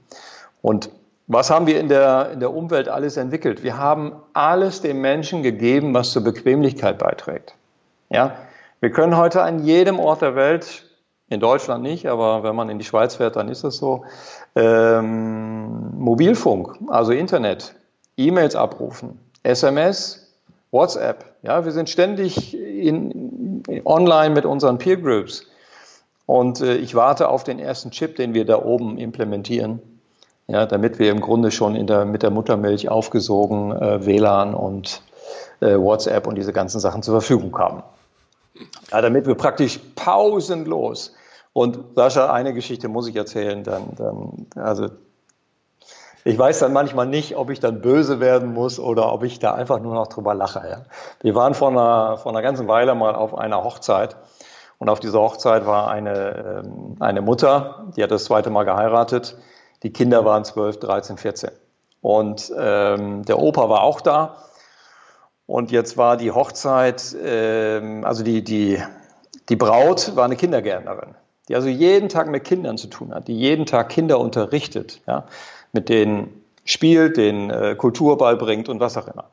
[0.62, 0.90] Und
[1.26, 3.62] was haben wir in der, in der Umwelt alles entwickelt?
[3.62, 7.54] Wir haben alles dem Menschen gegeben, was zur Bequemlichkeit beiträgt.
[8.10, 8.36] Ja?
[8.80, 10.86] Wir können heute an jedem Ort der Welt
[11.28, 14.04] in Deutschland nicht, aber wenn man in die Schweiz fährt, dann ist das so.
[14.54, 17.74] Ähm, Mobilfunk, also Internet,
[18.16, 20.32] E-Mails abrufen, SMS,
[20.70, 21.24] WhatsApp.
[21.42, 25.46] Ja, wir sind ständig in, in, online mit unseren Peer Groups.
[26.26, 29.80] Und äh, ich warte auf den ersten Chip, den wir da oben implementieren,
[30.46, 35.02] ja, damit wir im Grunde schon der, mit der Muttermilch aufgesogen äh, WLAN und
[35.60, 37.82] äh, WhatsApp und diese ganzen Sachen zur Verfügung haben.
[38.90, 41.14] Ja, damit wir praktisch pausenlos
[41.52, 44.88] und Sascha, eine Geschichte muss ich erzählen, dann, dann, also
[46.24, 49.54] ich weiß dann manchmal nicht, ob ich dann böse werden muss oder ob ich da
[49.54, 50.62] einfach nur noch drüber lache.
[50.68, 50.82] Ja.
[51.20, 54.16] Wir waren vor einer, vor einer ganzen Weile mal auf einer Hochzeit
[54.78, 59.36] und auf dieser Hochzeit war eine, ähm, eine Mutter, die hat das zweite Mal geheiratet.
[59.82, 61.50] Die Kinder waren 12, 13, 14.
[62.00, 64.36] Und ähm, der Opa war auch da.
[65.46, 68.83] Und jetzt war die Hochzeit, ähm, also die, die,
[69.48, 71.14] die Braut war eine Kindergärtnerin
[71.48, 75.24] die also jeden Tag mit Kindern zu tun hat, die jeden Tag Kinder unterrichtet, ja,
[75.72, 79.24] mit denen spielt, denen äh, Kultur beibringt und was auch immer.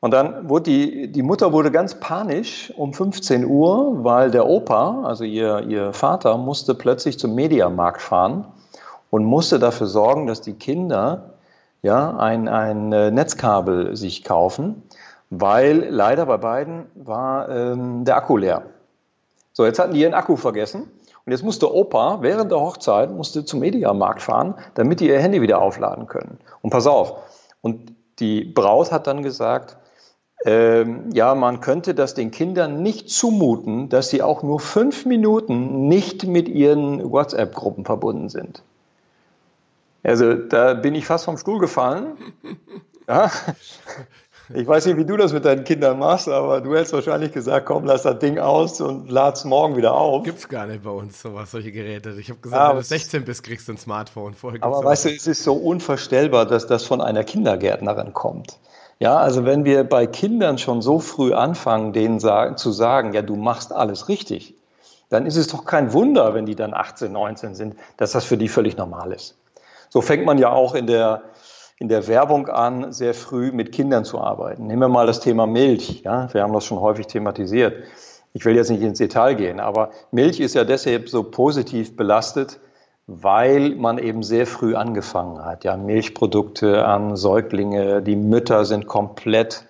[0.00, 5.02] Und dann wurde die, die Mutter wurde ganz panisch um 15 Uhr, weil der Opa,
[5.04, 8.44] also ihr, ihr Vater, musste plötzlich zum Mediamarkt fahren
[9.08, 11.30] und musste dafür sorgen, dass die Kinder
[11.82, 14.82] ja, ein, ein äh, Netzkabel sich kaufen,
[15.30, 18.62] weil leider bei beiden war ähm, der Akku leer.
[19.52, 20.82] So, jetzt hatten die ihren Akku vergessen
[21.24, 25.42] und jetzt musste Opa während der Hochzeit musste zum Mediamarkt fahren, damit die ihr Handy
[25.42, 26.38] wieder aufladen können.
[26.62, 27.14] Und pass auf.
[27.62, 29.76] Und die Braut hat dann gesagt,
[30.44, 35.88] ähm, ja, man könnte das den Kindern nicht zumuten, dass sie auch nur fünf Minuten
[35.88, 38.62] nicht mit ihren WhatsApp-Gruppen verbunden sind.
[40.04, 42.16] Also da bin ich fast vom Stuhl gefallen.
[43.08, 43.30] Ja.
[44.54, 47.66] Ich weiß nicht, wie du das mit deinen Kindern machst, aber du hättest wahrscheinlich gesagt,
[47.66, 50.22] komm, lass das Ding aus und lad's morgen wieder auf.
[50.22, 52.16] Gibt's gar nicht bei uns sowas, solche Geräte.
[52.20, 54.34] Ich habe gesagt, ah, wenn du 16 bist, kriegst du ein Smartphone.
[54.34, 58.58] Vorher aber weißt du, es ist so unvorstellbar, dass das von einer Kindergärtnerin kommt.
[58.98, 63.22] Ja, also wenn wir bei Kindern schon so früh anfangen, denen sagen, zu sagen, ja,
[63.22, 64.54] du machst alles richtig,
[65.08, 68.36] dann ist es doch kein Wunder, wenn die dann 18, 19 sind, dass das für
[68.36, 69.36] die völlig normal ist.
[69.88, 71.22] So fängt man ja auch in der,
[71.78, 74.66] in der Werbung an, sehr früh mit Kindern zu arbeiten.
[74.66, 76.02] Nehmen wir mal das Thema Milch.
[76.04, 76.32] Ja?
[76.32, 77.84] Wir haben das schon häufig thematisiert.
[78.32, 82.60] Ich will jetzt nicht ins Detail gehen, aber Milch ist ja deshalb so positiv belastet,
[83.06, 85.64] weil man eben sehr früh angefangen hat.
[85.64, 89.64] Ja, Milchprodukte an Säuglinge, die Mütter sind komplett,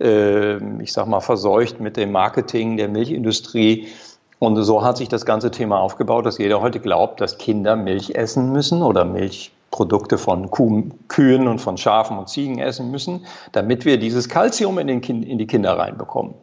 [0.00, 3.88] äh, ich sag mal, verseucht mit dem Marketing der Milchindustrie.
[4.38, 8.14] Und so hat sich das ganze Thema aufgebaut, dass jeder heute glaubt, dass Kinder Milch
[8.14, 9.04] essen müssen oder
[9.72, 14.78] Milchprodukte von Kuh, Kühen und von Schafen und Ziegen essen müssen, damit wir dieses Kalzium
[14.78, 16.34] in, in die Kinder reinbekommen.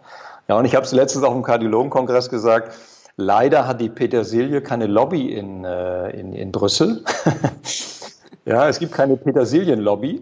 [0.47, 2.75] Ja, und ich habe es letztens auf dem Kardiologenkongress gesagt,
[3.21, 7.03] Leider hat die Petersilie keine Lobby in, äh, in, in Brüssel.
[8.45, 10.21] ja, es gibt keine Petersilienlobby.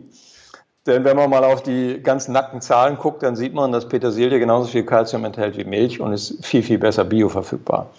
[0.88, 4.40] Denn wenn man mal auf die ganz nackten Zahlen guckt, dann sieht man, dass Petersilie
[4.40, 7.92] genauso viel Kalzium enthält wie Milch und ist viel, viel besser bioverfügbar.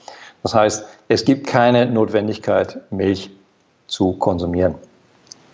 [0.43, 3.31] Das heißt, es gibt keine Notwendigkeit, Milch
[3.87, 4.75] zu konsumieren.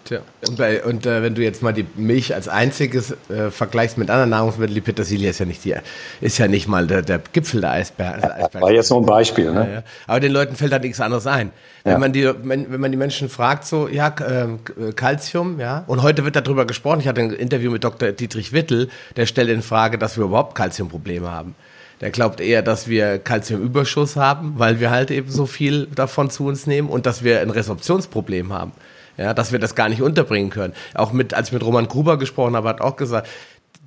[0.04, 3.96] Tja, und, bei, und äh, wenn du jetzt mal die Milch als einziges äh, vergleichst
[3.96, 5.74] mit anderen Nahrungsmitteln, die Petersilie ist ja nicht die,
[6.20, 8.20] ist ja nicht mal der, der Gipfel der Eisberg.
[8.20, 8.62] Der Eisberg.
[8.62, 9.66] War jetzt nur ein Beispiel, ne?
[9.66, 9.82] Ja, ja.
[10.06, 11.52] Aber den Leuten fällt da nichts anderes ein.
[11.84, 11.98] Wenn ja.
[11.98, 16.24] man die, wenn, wenn man die Menschen fragt, so, ja, äh, Calcium, ja, und heute
[16.26, 17.00] wird darüber gesprochen.
[17.00, 18.12] Ich hatte ein Interview mit Dr.
[18.12, 21.54] Dietrich Wittel, der stellt in Frage, dass wir überhaupt Calciumprobleme haben.
[22.02, 26.44] Der glaubt eher, dass wir Calciumüberschuss haben, weil wir halt eben so viel davon zu
[26.46, 28.72] uns nehmen und dass wir ein Resorptionsproblem haben
[29.16, 30.74] ja, dass wir das gar nicht unterbringen können.
[30.94, 33.28] Auch mit, als ich mit Roman Gruber gesprochen habe, hat auch gesagt,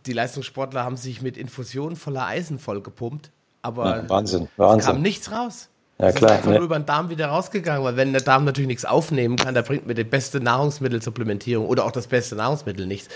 [0.06, 4.80] die Leistungssportler haben sich mit Infusionen voller Eisen vollgepumpt, aber ja, Wahnsinn, Wahnsinn.
[4.80, 5.70] es kam nichts raus.
[6.00, 6.30] Ja, klar.
[6.30, 6.58] ist einfach ne?
[6.58, 9.64] nur über den Darm wieder rausgegangen, weil wenn der Darm natürlich nichts aufnehmen kann, da
[9.64, 13.10] bringt mir die beste Nahrungsmittelsupplementierung oder auch das beste Nahrungsmittel nichts.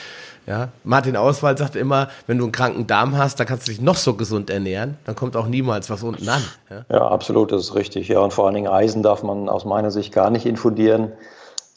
[0.48, 3.82] Ja, Martin Auswald sagt immer, wenn du einen kranken Darm hast, dann kannst du dich
[3.82, 6.42] noch so gesund ernähren, dann kommt auch niemals was unten an.
[6.72, 8.08] Ja, ja absolut, das ist richtig.
[8.08, 11.12] Ja, und vor allen Dingen Eisen darf man aus meiner Sicht gar nicht infundieren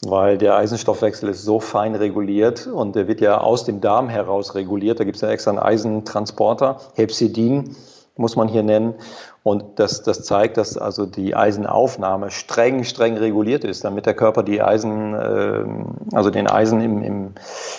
[0.03, 4.55] weil der Eisenstoffwechsel ist so fein reguliert und der wird ja aus dem Darm heraus
[4.55, 4.99] reguliert.
[4.99, 7.75] Da gibt es ja extra einen Eisentransporter, Hepsidin
[8.17, 8.95] muss man hier nennen.
[9.43, 14.41] Und das, das zeigt, dass also die Eisenaufnahme streng, streng reguliert ist, damit der Körper
[14.41, 17.33] die Eisen, äh, also den Eisen im, im,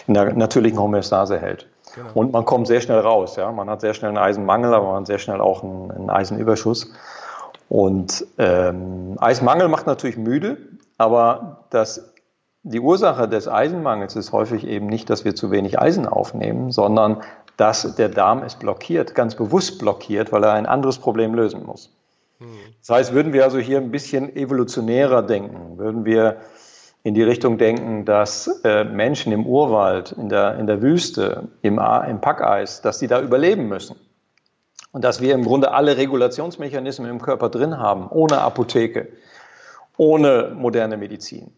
[0.06, 1.66] in der natürlichen Homöostase hält.
[1.94, 2.08] Genau.
[2.14, 3.36] Und man kommt sehr schnell raus.
[3.36, 3.50] Ja?
[3.50, 6.92] Man hat sehr schnell einen Eisenmangel, aber man hat sehr schnell auch einen, einen Eisenüberschuss.
[7.68, 10.58] Und ähm, Eisenmangel macht natürlich müde,
[10.98, 12.12] aber das
[12.68, 17.22] die Ursache des Eisenmangels ist häufig eben nicht, dass wir zu wenig Eisen aufnehmen, sondern
[17.56, 21.92] dass der Darm es blockiert, ganz bewusst blockiert, weil er ein anderes Problem lösen muss.
[22.80, 26.38] Das heißt, würden wir also hier ein bisschen evolutionärer denken, würden wir
[27.04, 31.78] in die Richtung denken, dass äh, Menschen im Urwald, in der, in der Wüste, im,
[31.78, 33.94] im Packeis, dass die da überleben müssen.
[34.90, 39.08] Und dass wir im Grunde alle Regulationsmechanismen im Körper drin haben, ohne Apotheke,
[39.96, 41.52] ohne moderne Medizin.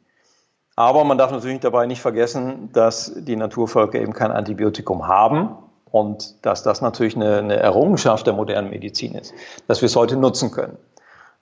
[0.77, 5.57] Aber man darf natürlich dabei nicht vergessen, dass die Naturvölker eben kein Antibiotikum haben
[5.91, 9.35] und dass das natürlich eine, eine Errungenschaft der modernen Medizin ist,
[9.67, 10.79] dass wir es heute nutzen können.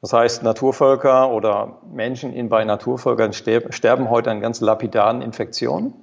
[0.00, 5.94] Das heißt, Naturvölker oder Menschen in, bei Naturvölkern sterben heute an ganz lapidaren Infektionen.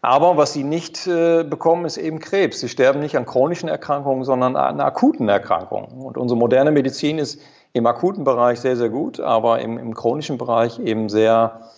[0.00, 2.58] Aber was sie nicht äh, bekommen, ist eben Krebs.
[2.58, 5.92] Sie sterben nicht an chronischen Erkrankungen, sondern an akuten Erkrankungen.
[6.02, 7.40] Und unsere moderne Medizin ist
[7.72, 11.70] im akuten Bereich sehr, sehr gut, aber im, im chronischen Bereich eben sehr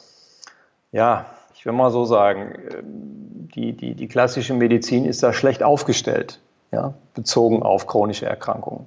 [0.95, 1.27] ja,
[1.57, 6.41] ich will mal so sagen, ähm, die, die, die klassische Medizin ist da schlecht aufgestellt,
[6.71, 8.87] ja, bezogen auf chronische Erkrankungen.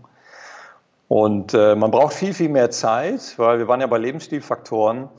[1.09, 5.09] Und äh, man braucht viel, viel mehr Zeit, weil wir waren ja bei Lebensstilfaktoren.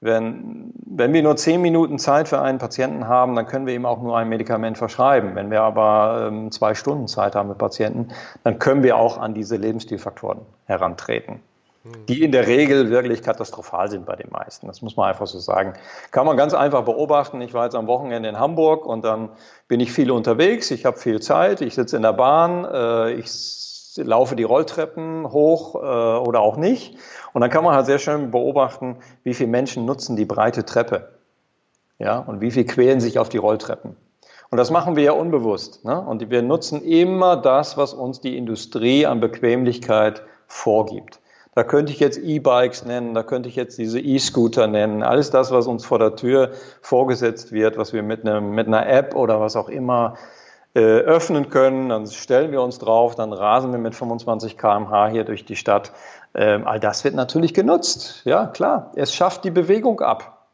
[0.00, 3.86] Wenn, wenn wir nur zehn Minuten Zeit für einen Patienten haben, dann können wir ihm
[3.86, 5.34] auch nur ein Medikament verschreiben.
[5.34, 8.08] Wenn wir aber ähm, zwei Stunden Zeit haben mit Patienten,
[8.44, 11.40] dann können wir auch an diese Lebensstilfaktoren herantreten
[12.08, 14.66] die in der Regel wirklich katastrophal sind bei den meisten.
[14.66, 15.74] Das muss man einfach so sagen.
[16.10, 17.40] Kann man ganz einfach beobachten.
[17.40, 19.30] Ich war jetzt am Wochenende in Hamburg und dann
[19.68, 20.70] bin ich viel unterwegs.
[20.70, 21.60] Ich habe viel Zeit.
[21.60, 22.64] Ich sitze in der Bahn.
[22.64, 23.30] Äh, ich
[23.96, 26.96] laufe die Rolltreppen hoch äh, oder auch nicht.
[27.32, 31.10] Und dann kann man halt sehr schön beobachten, wie viele Menschen nutzen die breite Treppe.
[31.98, 33.96] Ja, und wie viel quälen sich auf die Rolltreppen.
[34.50, 35.84] Und das machen wir ja unbewusst.
[35.84, 36.00] Ne?
[36.00, 41.20] Und wir nutzen immer das, was uns die Industrie an Bequemlichkeit vorgibt.
[41.54, 45.02] Da könnte ich jetzt E-Bikes nennen, da könnte ich jetzt diese E-Scooter nennen.
[45.02, 46.50] Alles das, was uns vor der Tür
[46.82, 50.16] vorgesetzt wird, was wir mit, einem, mit einer App oder was auch immer
[50.80, 51.88] öffnen können.
[51.88, 55.92] Dann stellen wir uns drauf, dann rasen wir mit 25 km/h hier durch die Stadt.
[56.34, 58.22] Ähm, all das wird natürlich genutzt.
[58.24, 58.92] Ja, klar.
[58.94, 60.46] Es schafft die Bewegung ab.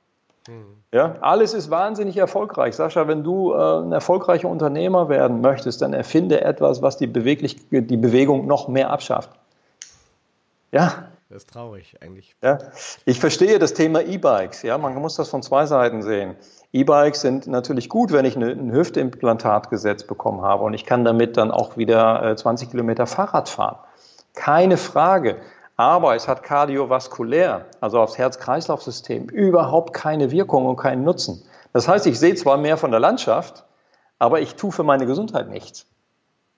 [0.48, 0.82] Mhm.
[0.94, 2.76] Ja, alles ist wahnsinnig erfolgreich.
[2.76, 7.56] Sascha, wenn du äh, ein erfolgreicher Unternehmer werden möchtest, dann erfinde etwas, was die, Beweglich
[7.70, 9.30] die Bewegung noch mehr abschafft.
[10.70, 11.08] Ja.
[11.33, 12.37] Das ist traurig eigentlich.
[12.42, 12.59] Ja.
[13.07, 14.61] Ich verstehe das Thema E-Bikes.
[14.61, 16.37] Ja, man muss das von zwei Seiten sehen.
[16.75, 21.38] E-Bikes sind natürlich gut, wenn ich ein Hüftimplantat gesetzt bekommen habe und ich kann damit
[21.38, 23.79] dann auch wieder 20 äh, Kilometer Fahrrad fahren.
[24.35, 25.38] Keine Frage.
[25.79, 31.42] Aber es hat kardiovaskulär, also aufs Herz-Kreislauf-System, überhaupt keine Wirkung und keinen Nutzen.
[31.73, 33.64] Das heißt, ich sehe zwar mehr von der Landschaft,
[34.18, 35.87] aber ich tue für meine Gesundheit nichts.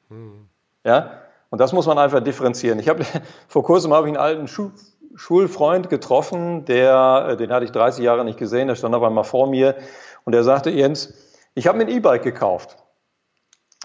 [0.08, 0.48] Hm.
[0.82, 1.12] Ja,
[1.54, 2.80] und das muss man einfach differenzieren.
[2.80, 3.04] Ich habe
[3.46, 4.72] vor kurzem habe ich einen alten Schu
[5.14, 9.22] Schulfreund getroffen, der, äh, den hatte ich 30 Jahre nicht gesehen, der stand auf einmal
[9.22, 9.76] vor mir
[10.24, 11.14] und der sagte, Jens,
[11.54, 12.76] ich habe mir ein E-Bike gekauft.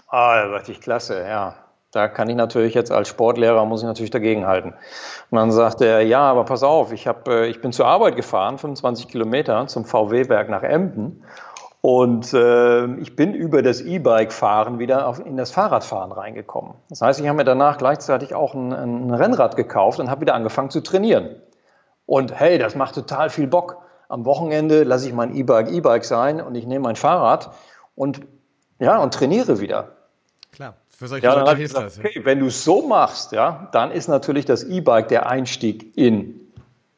[0.08, 1.54] Ah, da dachte ich, klasse, ja.
[1.92, 4.74] Da kann ich natürlich jetzt als Sportlehrer, muss ich natürlich dagegenhalten.
[5.30, 8.16] Und dann sagte er, ja, aber pass auf, ich, hab, äh, ich bin zur Arbeit
[8.16, 11.22] gefahren, 25 Kilometer zum VW-Werk nach Emden
[11.82, 16.74] und äh, ich bin über das E-Bike-Fahren wieder auf, in das Fahrradfahren reingekommen.
[16.90, 20.34] Das heißt, ich habe mir danach gleichzeitig auch ein, ein Rennrad gekauft und habe wieder
[20.34, 21.36] angefangen zu trainieren.
[22.04, 23.78] Und hey, das macht total viel Bock.
[24.08, 27.52] Am Wochenende lasse ich mein E-Bike E-Bike sein und ich nehme mein Fahrrad
[27.94, 28.20] und
[28.78, 29.92] ja und trainiere wieder.
[30.52, 31.98] Klar, für solche ja, Leute hilft das.
[31.98, 36.40] Okay, wenn du es so machst, ja, dann ist natürlich das E-Bike der Einstieg in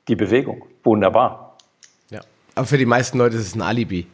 [0.09, 0.65] die Bewegung.
[0.83, 1.59] Wunderbar.
[2.11, 2.21] Ja,
[2.57, 4.09] aber für die meisten Leute ist es ein Alibi.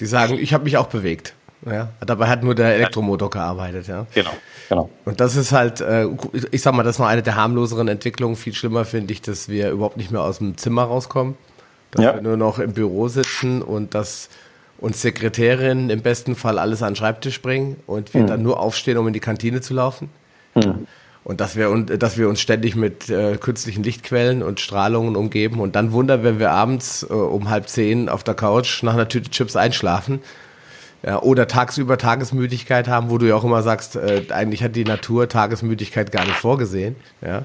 [0.00, 1.34] Die sagen, ich habe mich auch bewegt.
[1.66, 4.06] Ja, dabei hat nur der Elektromotor gearbeitet, ja.
[4.14, 4.30] Genau,
[4.68, 4.90] genau.
[5.04, 6.06] Und das ist halt, äh,
[6.52, 8.36] ich sag mal, das ist noch eine der harmloseren Entwicklungen.
[8.36, 11.36] Viel schlimmer finde ich, dass wir überhaupt nicht mehr aus dem Zimmer rauskommen.
[11.90, 12.14] Dass ja.
[12.14, 14.28] wir nur noch im Büro sitzen und dass
[14.78, 18.26] uns Sekretärinnen im besten Fall alles an den Schreibtisch bringen und wir mhm.
[18.28, 20.10] dann nur aufstehen, um in die Kantine zu laufen.
[20.54, 20.86] Mhm.
[21.28, 25.76] Und dass wir, dass wir uns ständig mit äh, künstlichen Lichtquellen und Strahlungen umgeben und
[25.76, 29.28] dann wundern, wenn wir abends äh, um halb zehn auf der Couch nach einer Tüte
[29.28, 30.20] Chips einschlafen.
[31.02, 34.84] Ja, oder tagsüber Tagesmüdigkeit haben, wo du ja auch immer sagst, äh, eigentlich hat die
[34.84, 36.96] Natur Tagesmüdigkeit gar nicht vorgesehen.
[37.20, 37.44] Ja.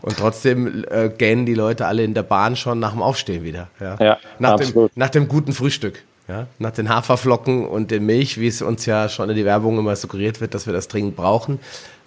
[0.00, 3.68] Und trotzdem äh, gähnen die Leute alle in der Bahn schon nach dem Aufstehen wieder.
[3.78, 4.90] Ja, ja nach, absolut.
[4.92, 6.02] dem, nach dem guten Frühstück.
[6.28, 9.78] Ja, nach den Haferflocken und der Milch, wie es uns ja schon in die Werbung
[9.78, 11.58] immer suggeriert wird, dass wir das dringend brauchen,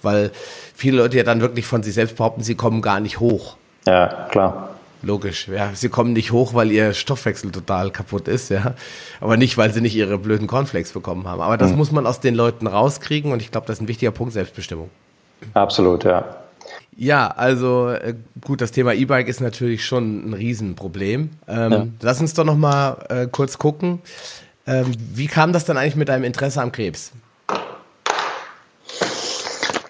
[0.02, 0.32] weil
[0.76, 3.58] viele Leute ja dann wirklich von sich selbst behaupten, sie kommen gar nicht hoch.
[3.86, 4.70] Ja, klar.
[5.04, 5.72] Logisch, ja.
[5.74, 8.76] Sie kommen nicht hoch, weil ihr Stoffwechsel total kaputt ist, ja.
[9.20, 11.42] Aber nicht, weil sie nicht ihre blöden Cornflakes bekommen haben.
[11.42, 11.78] Aber das mhm.
[11.78, 14.92] muss man aus den Leuten rauskriegen und ich glaube, das ist ein wichtiger Punkt, Selbstbestimmung.
[15.56, 16.24] Absolut, ja.
[16.96, 21.32] Ja, also äh, gut, das Thema E-Bike ist natürlich schon ein Riesenproblem.
[21.48, 21.88] Ähm, ja.
[22.02, 24.02] Lass uns doch noch mal äh, kurz gucken.
[24.68, 27.12] Ähm, wie kam das dann eigentlich mit deinem Interesse am Krebs?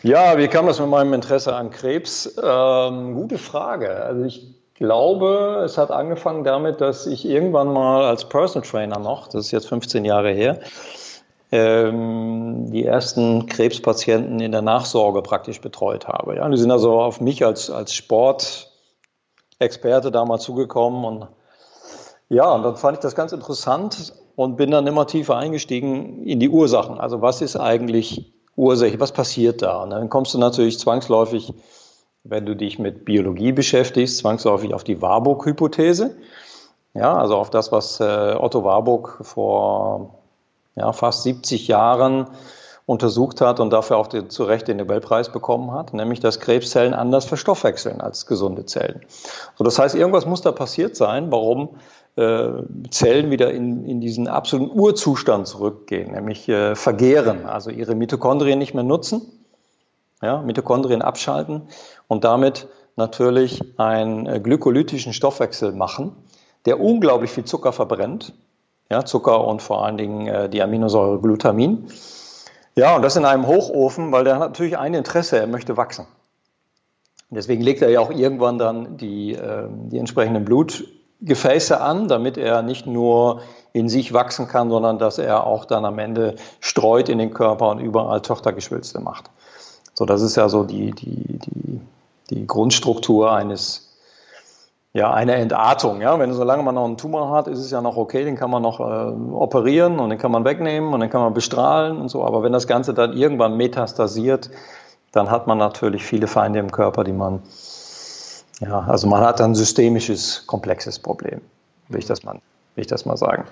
[0.03, 2.35] Ja, wie kam das mit meinem Interesse an Krebs?
[2.43, 4.03] Ähm, gute Frage.
[4.03, 9.27] Also ich glaube, es hat angefangen damit, dass ich irgendwann mal als Personal Trainer noch,
[9.27, 10.59] das ist jetzt 15 Jahre her,
[11.51, 16.37] ähm, die ersten Krebspatienten in der Nachsorge praktisch betreut habe.
[16.37, 21.27] Ja, die sind also auf mich als, als Sportexperte damals zugekommen und
[22.29, 26.39] ja, und dann fand ich das ganz interessant und bin dann immer tiefer eingestiegen in
[26.39, 26.99] die Ursachen.
[26.99, 29.83] Also was ist eigentlich Ursache, was passiert da?
[29.83, 31.53] Und dann kommst du natürlich zwangsläufig,
[32.23, 36.15] wenn du dich mit Biologie beschäftigst, zwangsläufig auf die Warburg-Hypothese.
[36.93, 40.15] Ja, also auf das, was äh, Otto Warburg vor
[40.75, 42.27] ja, fast 70 Jahren
[42.85, 46.93] untersucht hat und dafür auch die, zu Recht den Nobelpreis bekommen hat, nämlich dass Krebszellen
[46.93, 49.01] anders verstoffwechseln als gesunde Zellen.
[49.55, 51.69] So, das heißt, irgendwas muss da passiert sein, warum
[52.15, 58.73] Zellen wieder in, in diesen absoluten Urzustand zurückgehen, nämlich äh, vergehren, also ihre Mitochondrien nicht
[58.73, 59.21] mehr nutzen,
[60.21, 61.63] ja, Mitochondrien abschalten
[62.07, 66.15] und damit natürlich einen äh, glykolytischen Stoffwechsel machen,
[66.65, 68.33] der unglaublich viel Zucker verbrennt
[68.91, 71.87] ja, Zucker und vor allen Dingen äh, die Aminosäure Glutamin.
[72.75, 76.05] Ja, und das in einem Hochofen, weil der hat natürlich ein Interesse, er möchte wachsen.
[77.29, 80.43] Deswegen legt er ja auch irgendwann dann die, äh, die entsprechenden
[81.21, 83.41] Blutgefäße an, damit er nicht nur
[83.73, 87.69] in sich wachsen kann, sondern dass er auch dann am Ende streut in den Körper
[87.69, 89.29] und überall Tochtergeschwülste macht.
[89.93, 91.81] So, das ist ja so die, die, die,
[92.31, 93.87] die Grundstruktur eines
[94.93, 96.01] ja, eine Entartung.
[96.01, 96.19] Ja?
[96.19, 98.61] Wenn, solange man noch einen Tumor hat, ist es ja noch okay, den kann man
[98.61, 98.83] noch äh,
[99.33, 102.25] operieren und den kann man wegnehmen und den kann man bestrahlen und so.
[102.25, 104.49] Aber wenn das Ganze dann irgendwann metastasiert,
[105.11, 107.41] dann hat man natürlich viele Feinde im Körper, die man,
[108.61, 111.41] ja, also man hat ein systemisches, komplexes Problem,
[111.89, 112.35] will ich das mal,
[112.75, 113.45] will ich das mal sagen.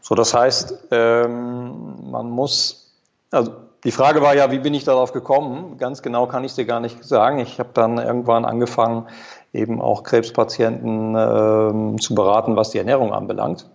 [0.00, 2.92] So, das heißt, ähm, man muss,
[3.30, 3.52] also
[3.84, 5.76] die Frage war ja, wie bin ich darauf gekommen?
[5.78, 7.38] Ganz genau kann ich dir gar nicht sagen.
[7.40, 9.08] Ich habe dann irgendwann angefangen,
[9.52, 13.68] eben auch Krebspatienten äh, zu beraten, was die Ernährung anbelangt.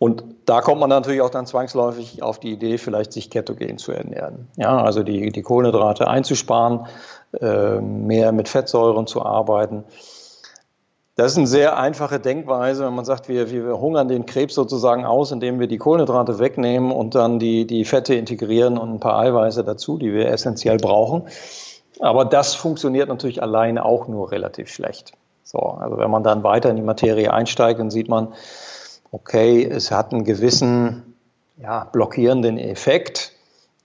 [0.00, 3.92] Und da kommt man natürlich auch dann zwangsläufig auf die Idee, vielleicht sich ketogen zu
[3.92, 4.48] ernähren.
[4.56, 6.86] Ja, also die, die Kohlenhydrate einzusparen,
[7.40, 9.84] mehr mit Fettsäuren zu arbeiten.
[11.16, 15.04] Das ist eine sehr einfache Denkweise, wenn man sagt, wir, wir hungern den Krebs sozusagen
[15.04, 19.18] aus, indem wir die Kohlenhydrate wegnehmen und dann die, die Fette integrieren und ein paar
[19.18, 21.24] Eiweiße dazu, die wir essentiell brauchen.
[22.00, 25.12] Aber das funktioniert natürlich alleine auch nur relativ schlecht.
[25.44, 28.32] So, also wenn man dann weiter in die Materie einsteigt, dann sieht man,
[29.12, 31.16] okay, es hat einen gewissen
[31.60, 33.29] ja, blockierenden Effekt.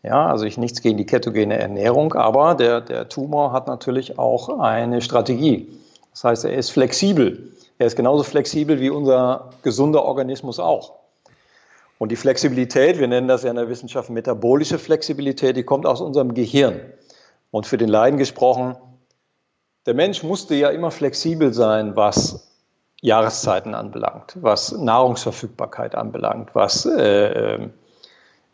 [0.06, 4.60] Ja, also ich nichts gegen die ketogene Ernährung, aber der, der Tumor hat natürlich auch
[4.60, 5.80] eine Strategie.
[6.12, 7.51] Das heißt, er ist flexibel.
[7.80, 10.93] Er ist genauso flexibel wie unser gesunder Organismus auch.
[11.97, 16.01] Und die Flexibilität, wir nennen das ja in der Wissenschaft metabolische Flexibilität, die kommt aus
[16.01, 16.82] unserem Gehirn.
[17.49, 18.76] Und für den Leiden gesprochen,
[19.88, 22.51] der Mensch musste ja immer flexibel sein, was
[23.01, 27.74] Jahreszeiten anbelangt, was Nahrungsverfügbarkeit anbelangt, was äh, ähm,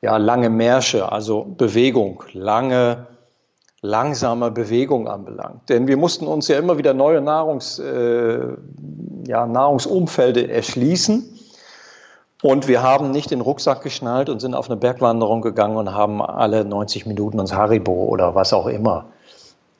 [0.01, 3.07] ja, lange Märsche, also Bewegung, lange
[3.81, 5.69] langsame Bewegung anbelangt.
[5.69, 8.39] Denn wir mussten uns ja immer wieder neue Nahrungs, äh,
[9.27, 11.27] ja, Nahrungsumfelde erschließen.
[12.43, 16.21] Und wir haben nicht den Rucksack geschnallt und sind auf eine Bergwanderung gegangen und haben
[16.21, 19.05] alle 90 Minuten uns Haribo oder was auch immer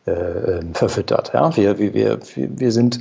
[0.06, 1.32] äh, ähm, verfüttert.
[1.34, 1.56] Ja?
[1.56, 3.00] Wir, wir, wir, wir sind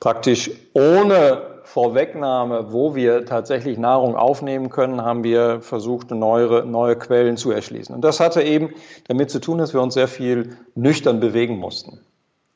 [0.00, 7.36] praktisch ohne Vorwegnahme, wo wir tatsächlich Nahrung aufnehmen können, haben wir versucht, neue, neue Quellen
[7.36, 7.94] zu erschließen.
[7.94, 8.70] Und das hatte eben
[9.08, 12.00] damit zu tun, dass wir uns sehr viel nüchtern bewegen mussten.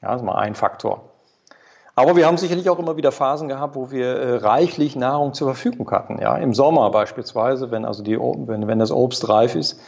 [0.02, 1.10] Ja, das ist mal ein Faktor.
[1.94, 5.48] Aber wir haben sicherlich auch immer wieder Phasen gehabt, wo wir äh, reichlich Nahrung zur
[5.48, 6.20] Verfügung hatten.
[6.20, 9.80] Ja, im Sommer beispielsweise, wenn also die, wenn, wenn das Obst reif ist,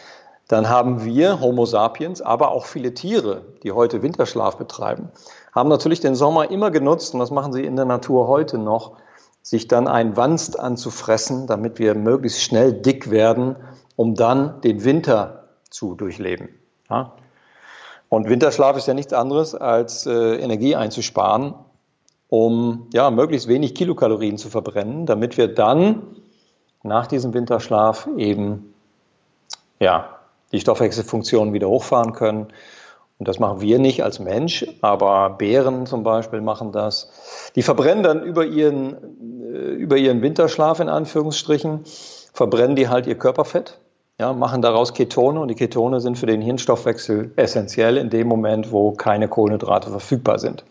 [0.48, 5.10] dann haben wir Homo sapiens, aber auch viele Tiere, die heute Winterschlaf betreiben,
[5.54, 8.92] haben natürlich den Sommer immer genutzt, und das machen sie in der Natur heute noch,
[9.42, 13.56] sich dann ein Wanst anzufressen, damit wir möglichst schnell dick werden,
[13.96, 16.48] um dann den Winter zu durchleben.
[16.90, 17.14] Ja?
[18.08, 21.54] Und Winterschlaf ist ja nichts anderes, als äh, Energie einzusparen,
[22.28, 26.02] um ja, möglichst wenig Kilokalorien zu verbrennen, damit wir dann
[26.82, 28.74] nach diesem Winterschlaf eben
[29.80, 30.18] ja,
[30.52, 32.48] die Stoffwechselfunktion wieder hochfahren können
[33.18, 37.10] und das machen wir nicht als Mensch, aber Bären zum Beispiel machen das.
[37.56, 38.94] Die verbrennen dann über ihren,
[39.42, 41.80] äh, über ihren Winterschlaf in Anführungsstrichen,
[42.32, 43.78] verbrennen die halt ihr Körperfett,
[44.20, 48.70] ja, machen daraus Ketone und die Ketone sind für den Hirnstoffwechsel essentiell in dem Moment,
[48.70, 50.64] wo keine Kohlenhydrate verfügbar sind.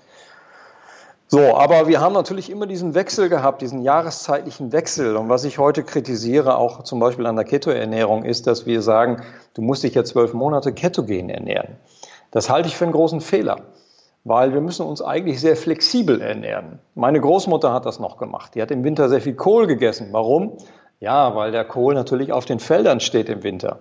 [1.29, 5.17] So, aber wir haben natürlich immer diesen Wechsel gehabt, diesen jahreszeitlichen Wechsel.
[5.17, 9.21] Und was ich heute kritisiere, auch zum Beispiel an der Keto-Ernährung, ist, dass wir sagen,
[9.53, 11.75] du musst dich ja zwölf Monate ketogen ernähren.
[12.31, 13.61] Das halte ich für einen großen Fehler,
[14.23, 16.79] weil wir müssen uns eigentlich sehr flexibel ernähren.
[16.95, 18.55] Meine Großmutter hat das noch gemacht.
[18.55, 20.09] Die hat im Winter sehr viel Kohl gegessen.
[20.11, 20.57] Warum?
[20.99, 23.79] Ja, weil der Kohl natürlich auf den Feldern steht im Winter.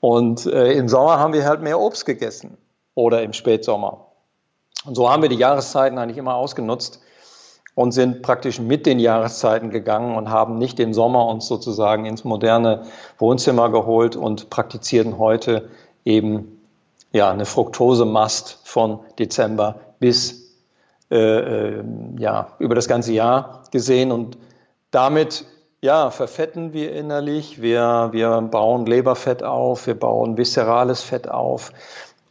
[0.00, 2.56] Und äh, im Sommer haben wir halt mehr Obst gegessen
[2.94, 4.06] oder im Spätsommer.
[4.86, 7.00] Und so haben wir die Jahreszeiten eigentlich immer ausgenutzt
[7.74, 12.24] und sind praktisch mit den Jahreszeiten gegangen und haben nicht den Sommer uns sozusagen ins
[12.24, 12.84] moderne
[13.18, 15.68] Wohnzimmer geholt und praktizierten heute
[16.04, 16.57] eben
[17.12, 20.48] ja, eine Fructosemast von Dezember bis
[21.10, 21.84] äh, äh,
[22.18, 24.12] ja, über das ganze Jahr gesehen.
[24.12, 24.36] Und
[24.90, 25.46] damit
[25.80, 31.72] ja, verfetten wir innerlich, wir, wir bauen Leberfett auf, wir bauen viszerales Fett auf.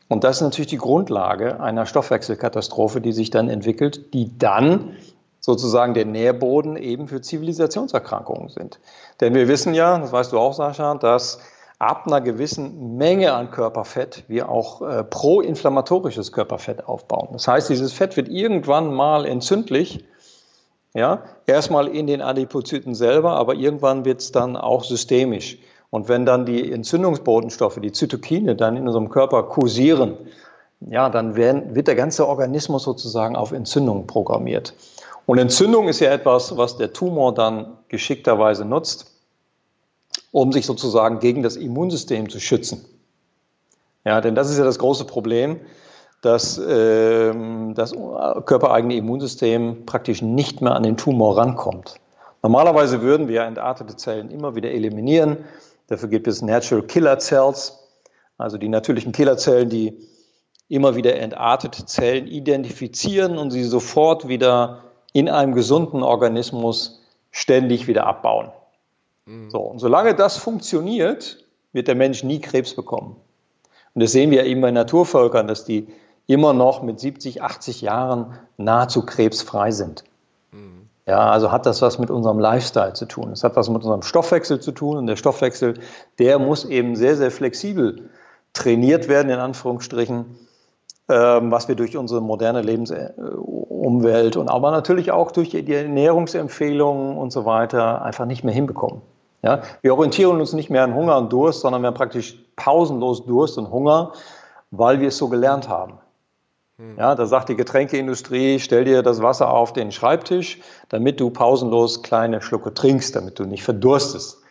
[0.09, 4.95] Und das ist natürlich die Grundlage einer Stoffwechselkatastrophe, die sich dann entwickelt, die dann
[5.39, 8.79] sozusagen der Nährboden eben für Zivilisationserkrankungen sind.
[9.21, 11.39] Denn wir wissen ja, das weißt du auch, Sascha, dass
[11.79, 17.29] ab einer gewissen Menge an Körperfett wir auch äh, proinflammatorisches Körperfett aufbauen.
[17.33, 20.05] Das heißt, dieses Fett wird irgendwann mal entzündlich,
[20.93, 25.59] ja, erstmal in den Adipozyten selber, aber irgendwann wird es dann auch systemisch.
[25.91, 30.17] Und wenn dann die Entzündungsbotenstoffe, die Zytokine, dann in unserem Körper kursieren,
[30.79, 34.73] ja, dann werden, wird der ganze Organismus sozusagen auf Entzündung programmiert.
[35.25, 39.16] Und Entzündung ist ja etwas, was der Tumor dann geschickterweise nutzt
[40.31, 42.85] um sich sozusagen gegen das Immunsystem zu schützen.
[44.05, 45.59] Ja, denn das ist ja das große Problem,
[46.21, 47.33] dass äh,
[47.73, 47.93] das
[48.45, 51.95] körpereigene Immunsystem praktisch nicht mehr an den Tumor rankommt.
[52.41, 55.37] Normalerweise würden wir entartete Zellen immer wieder eliminieren.
[55.87, 57.77] Dafür gibt es Natural Killer Cells,
[58.37, 59.97] also die natürlichen Killerzellen, die
[60.69, 67.01] immer wieder entartete Zellen identifizieren und sie sofort wieder in einem gesunden Organismus
[67.31, 68.51] ständig wieder abbauen.
[69.27, 69.51] Mhm.
[69.51, 73.17] So, und solange das funktioniert, wird der Mensch nie Krebs bekommen.
[73.93, 75.87] Und das sehen wir eben bei Naturvölkern, dass die
[76.25, 80.03] immer noch mit 70, 80 Jahren nahezu krebsfrei sind.
[80.51, 80.87] Mhm.
[81.05, 83.31] Ja, also hat das was mit unserem Lifestyle zu tun.
[83.31, 85.75] Es hat was mit unserem Stoffwechsel zu tun und der Stoffwechsel,
[86.19, 88.09] der muss eben sehr, sehr flexibel
[88.53, 90.25] trainiert werden, in Anführungsstrichen,
[91.09, 97.31] ähm, was wir durch unsere moderne Lebensumwelt und aber natürlich auch durch die Ernährungsempfehlungen und
[97.31, 99.01] so weiter einfach nicht mehr hinbekommen.
[99.41, 103.25] Ja, wir orientieren uns nicht mehr an Hunger und Durst, sondern wir haben praktisch pausenlos
[103.25, 104.13] Durst und Hunger,
[104.71, 105.99] weil wir es so gelernt haben.
[106.77, 106.97] Hm.
[106.97, 110.59] Ja, da sagt die Getränkeindustrie, stell dir das Wasser auf den Schreibtisch,
[110.89, 114.41] damit du pausenlos kleine Schlucke trinkst, damit du nicht verdurstest.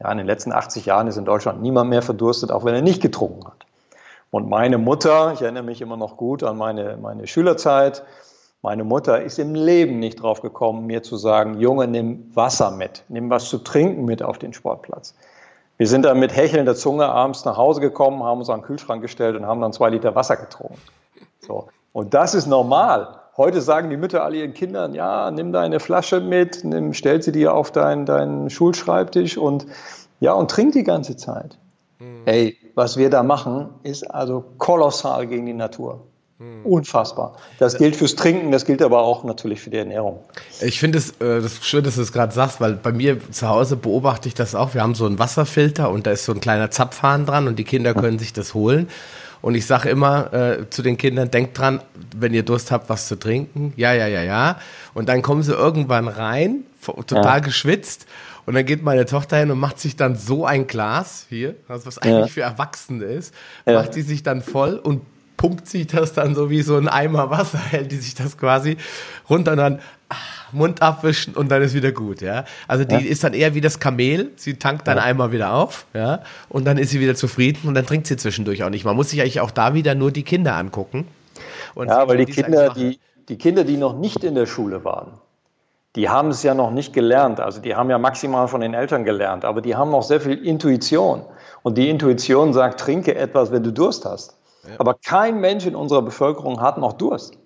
[0.00, 2.82] Ja, in den letzten 80 Jahren ist in Deutschland niemand mehr verdurstet, auch wenn er
[2.82, 3.64] nicht getrunken hat.
[4.30, 8.02] Und meine Mutter, ich erinnere mich immer noch gut an meine, meine Schülerzeit,
[8.64, 13.04] meine Mutter ist im Leben nicht drauf gekommen, mir zu sagen, Junge, nimm Wasser mit,
[13.10, 15.14] nimm was zu trinken mit auf den Sportplatz.
[15.76, 19.02] Wir sind dann mit hechelnder Zunge abends nach Hause gekommen, haben uns an den Kühlschrank
[19.02, 20.78] gestellt und haben dann zwei Liter Wasser getrunken.
[21.40, 21.68] So.
[21.92, 23.20] Und das ist normal.
[23.36, 27.32] Heute sagen die Mütter alle ihren Kindern, ja, nimm deine Flasche mit, nimm, stell sie
[27.32, 29.66] dir auf deinen, deinen Schulschreibtisch und,
[30.20, 31.58] ja, und trink die ganze Zeit.
[31.98, 32.22] Mhm.
[32.24, 36.00] Ey, was wir da machen, ist also kolossal gegen die Natur.
[36.44, 36.66] Mhm.
[36.66, 37.36] Unfassbar.
[37.58, 40.20] Das gilt fürs Trinken, das gilt aber auch natürlich für die Ernährung.
[40.60, 43.48] Ich finde es äh, das schön, dass du es gerade sagst, weil bei mir zu
[43.48, 44.74] Hause beobachte ich das auch.
[44.74, 47.64] Wir haben so einen Wasserfilter und da ist so ein kleiner Zapfhahn dran und die
[47.64, 48.88] Kinder können sich das holen.
[49.42, 51.82] Und ich sage immer äh, zu den Kindern, denkt dran,
[52.16, 53.74] wenn ihr Durst habt, was zu trinken.
[53.76, 54.58] Ja, ja, ja, ja.
[54.94, 56.64] Und dann kommen sie irgendwann rein,
[57.06, 57.38] total ja.
[57.40, 58.06] geschwitzt.
[58.46, 61.98] Und dann geht meine Tochter hin und macht sich dann so ein Glas hier, was
[61.98, 62.26] eigentlich ja.
[62.26, 63.34] für Erwachsene ist,
[63.66, 65.02] macht die sich dann voll und
[65.36, 68.76] pumpt sich das dann so wie so ein Eimer Wasser, hält die sich das quasi
[69.28, 72.44] runter und dann ach, Mund abwischen und dann ist wieder gut, ja.
[72.68, 73.00] Also die ja.
[73.00, 75.02] ist dann eher wie das Kamel, sie tankt dann ja.
[75.02, 78.62] einmal wieder auf, ja, und dann ist sie wieder zufrieden und dann trinkt sie zwischendurch
[78.62, 78.84] auch nicht.
[78.84, 81.06] Man muss sich eigentlich auch da wieder nur die Kinder angucken.
[81.76, 85.12] ja, weil die Kinder, die, die Kinder, die noch nicht in der Schule waren,
[85.96, 87.40] die haben es ja noch nicht gelernt.
[87.40, 90.44] Also die haben ja maximal von den Eltern gelernt, aber die haben noch sehr viel
[90.44, 91.22] Intuition.
[91.62, 94.36] Und die Intuition sagt, trinke etwas, wenn du Durst hast.
[94.68, 94.74] Ja.
[94.78, 97.38] Aber kein Mensch in unserer Bevölkerung hat noch Durst.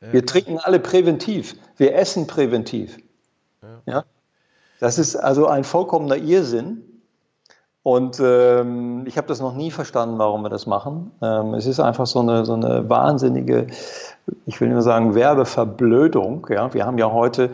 [0.00, 0.12] Ja.
[0.12, 1.56] Wir trinken alle präventiv.
[1.76, 2.98] Wir essen präventiv.
[3.62, 3.92] Ja.
[3.92, 4.04] ja?
[4.80, 6.82] Das ist also ein vollkommener Irrsinn.
[7.82, 11.10] Und ähm, ich habe das noch nie verstanden, warum wir das machen.
[11.20, 13.66] Ähm, es ist einfach so eine, so eine wahnsinnige,
[14.46, 16.46] ich will nur sagen, Werbeverblödung.
[16.48, 16.72] Ja?
[16.72, 17.50] Wir haben ja heute,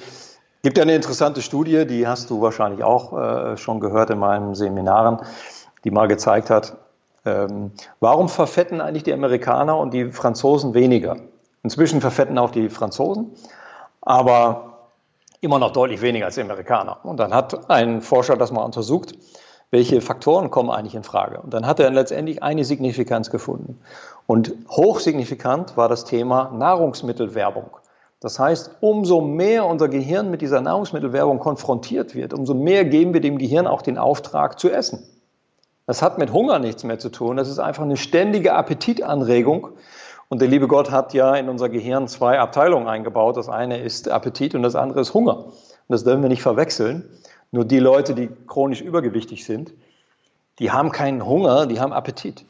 [0.63, 4.55] gibt ja eine interessante Studie, die hast du wahrscheinlich auch äh, schon gehört in meinen
[4.55, 5.19] Seminaren,
[5.83, 6.77] die mal gezeigt hat,
[7.25, 11.17] ähm, warum verfetten eigentlich die Amerikaner und die Franzosen weniger?
[11.63, 13.33] Inzwischen verfetten auch die Franzosen,
[14.01, 14.89] aber
[15.41, 17.05] immer noch deutlich weniger als die Amerikaner.
[17.05, 19.15] Und dann hat ein Forscher das mal untersucht
[19.71, 21.41] welche Faktoren kommen eigentlich in Frage.
[21.41, 23.81] Und dann hat er letztendlich eine Signifikanz gefunden.
[24.27, 27.71] Und hochsignifikant war das Thema Nahrungsmittelwerbung.
[28.19, 33.21] Das heißt, umso mehr unser Gehirn mit dieser Nahrungsmittelwerbung konfrontiert wird, umso mehr geben wir
[33.21, 35.07] dem Gehirn auch den Auftrag zu essen.
[35.91, 37.37] Das hat mit Hunger nichts mehr zu tun.
[37.37, 39.71] Das ist einfach eine ständige Appetitanregung.
[40.29, 43.37] Und der liebe Gott hat ja in unser Gehirn zwei Abteilungen eingebaut.
[43.37, 45.47] Das eine ist Appetit und das andere ist Hunger.
[45.47, 45.55] Und
[45.89, 47.11] das dürfen wir nicht verwechseln.
[47.51, 49.73] Nur die Leute, die chronisch übergewichtig sind,
[50.61, 52.45] die haben keinen Hunger, die haben Appetit.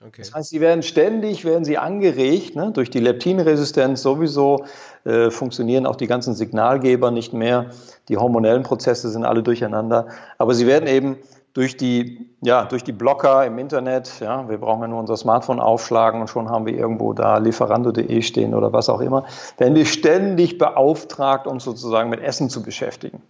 [0.00, 0.22] Okay.
[0.22, 2.70] Das heißt, sie werden ständig, werden sie angeregt, ne?
[2.72, 4.64] durch die Leptinresistenz sowieso
[5.04, 7.72] äh, funktionieren auch die ganzen Signalgeber nicht mehr,
[8.08, 10.08] die hormonellen Prozesse sind alle durcheinander,
[10.38, 11.18] aber sie werden eben
[11.54, 15.60] durch die, ja, durch die Blocker im Internet, ja, wir brauchen ja nur unser Smartphone
[15.60, 19.24] aufschlagen und schon haben wir irgendwo da lieferando.de stehen oder was auch immer,
[19.56, 23.22] werden wir ständig beauftragt, uns sozusagen mit Essen zu beschäftigen.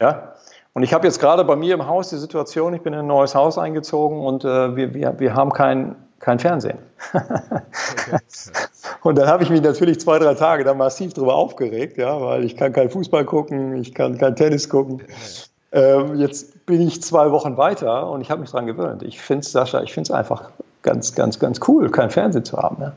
[0.00, 0.34] Ja?
[0.72, 3.06] Und ich habe jetzt gerade bei mir im Haus die Situation, ich bin in ein
[3.08, 6.78] neues Haus eingezogen und äh, wir, wir, wir haben kein, kein Fernsehen.
[7.12, 8.18] okay.
[9.02, 12.44] Und dann habe ich mich natürlich zwei, drei Tage da massiv drüber aufgeregt, ja, weil
[12.44, 15.02] ich kann kein Fußball gucken, ich kann kein Tennis gucken.
[15.72, 19.02] Ähm, jetzt bin ich zwei Wochen weiter und ich habe mich daran gewöhnt.
[19.02, 20.50] Ich finde es, Sascha, ich finde es einfach
[20.82, 22.82] ganz, ganz, ganz cool, kein Fernsehen zu haben.
[22.82, 22.92] Ja.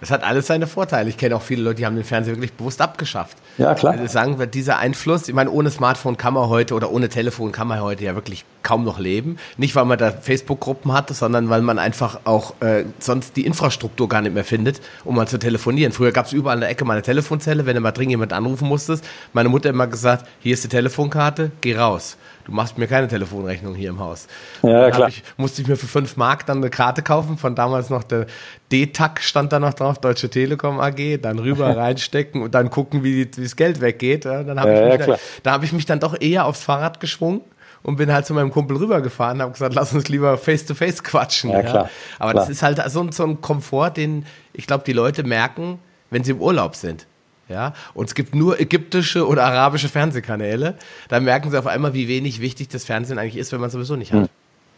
[0.00, 1.08] Das hat alles seine Vorteile.
[1.08, 3.36] Ich kenne auch viele Leute, die haben den Fernseher wirklich bewusst abgeschafft.
[3.58, 3.94] Ja, klar.
[3.94, 7.52] Also sagen wir, dieser Einfluss, ich meine, ohne Smartphone kann man heute oder ohne Telefon
[7.52, 9.38] kann man heute ja wirklich kaum noch leben.
[9.56, 14.08] Nicht, weil man da Facebook-Gruppen hat, sondern weil man einfach auch äh, sonst die Infrastruktur
[14.08, 15.92] gar nicht mehr findet, um mal zu telefonieren.
[15.92, 18.32] Früher gab es überall in der Ecke mal eine Telefonzelle, wenn du mal dringend jemand
[18.32, 19.04] anrufen musstest.
[19.32, 22.16] Meine Mutter immer gesagt, hier ist die Telefonkarte, geh raus
[22.48, 24.26] du machst mir keine Telefonrechnung hier im Haus.
[24.62, 25.08] Ja, klar.
[25.08, 28.26] Ich, musste ich mir für fünf Mark dann eine Karte kaufen, von damals noch der
[28.72, 33.28] D-TAC stand da noch drauf, Deutsche Telekom AG, dann rüber reinstecken und dann gucken, wie,
[33.36, 34.24] wie das Geld weggeht.
[34.24, 37.00] Ja, dann habe ja, ich, ja, da hab ich mich dann doch eher aufs Fahrrad
[37.00, 37.42] geschwungen
[37.82, 41.02] und bin halt zu meinem Kumpel rübergefahren und habe gesagt, lass uns lieber face-to-face -face
[41.02, 41.50] quatschen.
[41.50, 42.44] Ja, klar, Aber klar.
[42.44, 44.24] das ist halt so, so ein Komfort, den
[44.54, 45.78] ich glaube, die Leute merken,
[46.10, 47.06] wenn sie im Urlaub sind.
[47.48, 50.74] Ja, und es gibt nur ägyptische oder arabische Fernsehkanäle,
[51.08, 53.72] dann merken sie auf einmal, wie wenig wichtig das Fernsehen eigentlich ist, wenn man es
[53.72, 54.22] sowieso nicht hat.
[54.22, 54.28] Hm.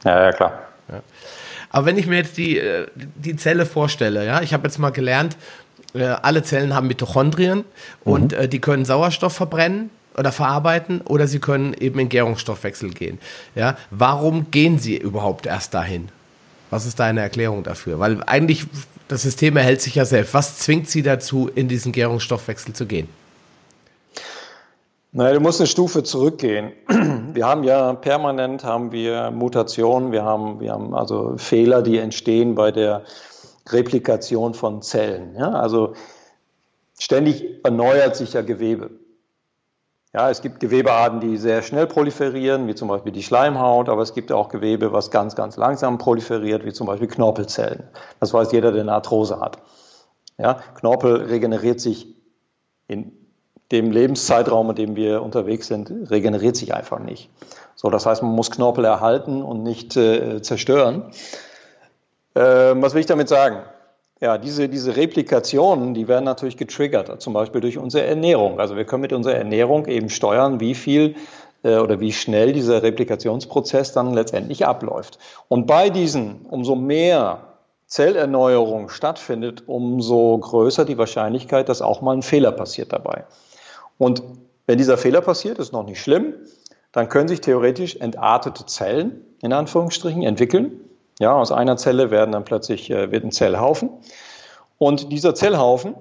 [0.04, 0.58] Ja, ja, klar.
[0.88, 1.02] Ja.
[1.70, 4.90] Aber wenn ich mir jetzt die, äh, die Zelle vorstelle, ja, ich habe jetzt mal
[4.90, 5.36] gelernt,
[5.94, 7.64] äh, alle Zellen haben Mitochondrien mhm.
[8.04, 13.18] und äh, die können Sauerstoff verbrennen oder verarbeiten oder sie können eben in Gärungsstoffwechsel gehen.
[13.54, 16.08] Ja, warum gehen sie überhaupt erst dahin?
[16.70, 17.98] Was ist deine Erklärung dafür?
[17.98, 18.66] Weil eigentlich
[19.08, 20.34] das System erhält sich ja selbst.
[20.34, 23.08] Was zwingt sie dazu, in diesen Gärungsstoffwechsel zu gehen?
[25.12, 26.72] Naja, du musst eine Stufe zurückgehen.
[27.34, 32.56] Wir haben ja permanent haben wir Mutationen, wir haben, wir haben also Fehler, die entstehen
[32.56, 33.04] bei der
[33.68, 35.36] Replikation von Zellen.
[35.36, 35.52] Ja?
[35.52, 35.94] Also
[36.98, 38.90] ständig erneuert sich ja Gewebe.
[40.12, 44.12] Ja, es gibt Gewebearten, die sehr schnell proliferieren, wie zum Beispiel die Schleimhaut, aber es
[44.12, 47.84] gibt auch Gewebe, was ganz, ganz langsam proliferiert, wie zum Beispiel Knorpelzellen.
[48.18, 49.58] Das weiß jeder, der eine Arthrose hat.
[50.36, 52.16] Ja, Knorpel regeneriert sich
[52.88, 53.12] in
[53.70, 57.30] dem Lebenszeitraum, in dem wir unterwegs sind, regeneriert sich einfach nicht.
[57.76, 61.12] So, das heißt, man muss Knorpel erhalten und nicht äh, zerstören.
[62.34, 63.62] Äh, was will ich damit sagen?
[64.20, 68.60] Ja, diese, diese Replikationen, die werden natürlich getriggert, zum Beispiel durch unsere Ernährung.
[68.60, 71.14] Also wir können mit unserer Ernährung eben steuern, wie viel
[71.62, 75.18] äh, oder wie schnell dieser Replikationsprozess dann letztendlich abläuft.
[75.48, 77.54] Und bei diesen, umso mehr
[77.86, 83.24] Zellerneuerung stattfindet, umso größer die Wahrscheinlichkeit, dass auch mal ein Fehler passiert dabei.
[83.96, 84.22] Und
[84.66, 86.34] wenn dieser Fehler passiert, ist noch nicht schlimm,
[86.92, 90.89] dann können sich theoretisch entartete Zellen in Anführungsstrichen entwickeln
[91.20, 93.90] ja, aus einer Zelle werden dann plötzlich äh, wird ein Zellhaufen.
[94.78, 95.94] Und dieser Zellhaufen,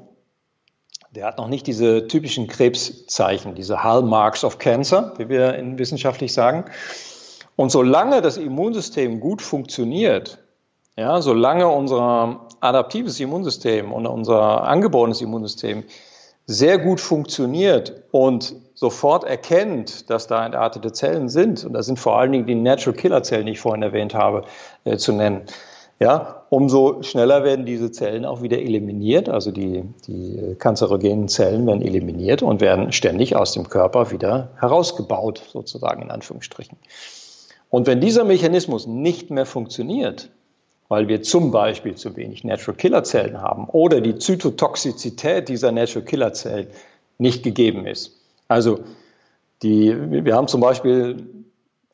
[1.12, 6.34] der hat noch nicht diese typischen Krebszeichen, diese Hallmarks of Cancer, wie wir in wissenschaftlich
[6.34, 6.66] sagen.
[7.58, 10.40] Und solange das Immunsystem gut funktioniert,
[10.96, 15.84] ja, solange unser adaptives Immunsystem und unser angeborenes Immunsystem
[16.50, 22.18] sehr gut funktioniert und sofort erkennt, dass da entartete Zellen sind, und das sind vor
[22.18, 24.46] allen Dingen die Natural Killer Zellen, die ich vorhin erwähnt habe,
[24.84, 25.44] äh, zu nennen,
[26.00, 31.84] ja, umso schneller werden diese Zellen auch wieder eliminiert, also die, die kanzerogenen Zellen werden
[31.84, 36.80] eliminiert und werden ständig aus dem Körper wieder herausgebaut, sozusagen in Anführungsstrichen.
[37.70, 40.32] Und wenn dieser Mechanismus nicht mehr funktioniert,
[40.90, 46.04] weil wir zum Beispiel zu wenig Natural Killer Zellen haben oder die Zytotoxizität dieser Natural
[46.04, 46.68] Killer Zellen
[47.20, 48.20] nicht gegeben ist.
[48.48, 48.80] Also
[49.62, 51.28] die, wir haben zum Beispiel,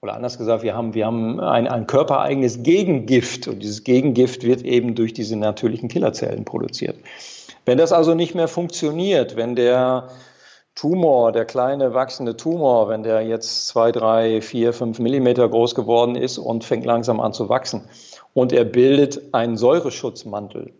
[0.01, 4.61] oder anders gesagt, wir haben, wir haben ein, ein körpereigenes Gegengift und dieses Gegengift wird
[4.61, 6.95] eben durch diese natürlichen Killerzellen produziert.
[7.65, 10.09] Wenn das also nicht mehr funktioniert, wenn der
[10.75, 16.15] Tumor, der kleine wachsende Tumor, wenn der jetzt zwei, drei, vier, fünf Millimeter groß geworden
[16.15, 17.87] ist und fängt langsam an zu wachsen,
[18.33, 20.73] und er bildet einen Säureschutzmantel.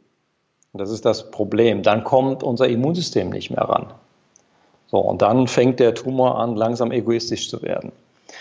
[0.73, 1.83] Das ist das Problem.
[1.83, 3.93] Dann kommt unser Immunsystem nicht mehr ran.
[4.87, 7.93] So, und dann fängt der Tumor an, langsam egoistisch zu werden.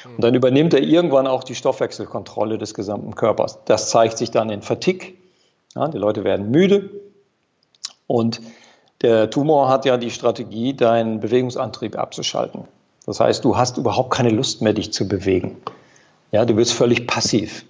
[0.05, 3.61] Und dann übernimmt er irgendwann auch die Stoffwechselkontrolle des gesamten Körpers.
[3.65, 5.15] Das zeigt sich dann in Fatigue.
[5.77, 6.91] Ja, die Leute werden müde.
[8.07, 8.41] Und
[9.05, 12.65] der Tumor hat ja die Strategie, deinen Bewegungsantrieb abzuschalten.
[13.05, 15.59] Das heißt, du hast überhaupt keine Lust mehr, dich zu bewegen.
[16.33, 17.67] Ja, du bist völlig passiv.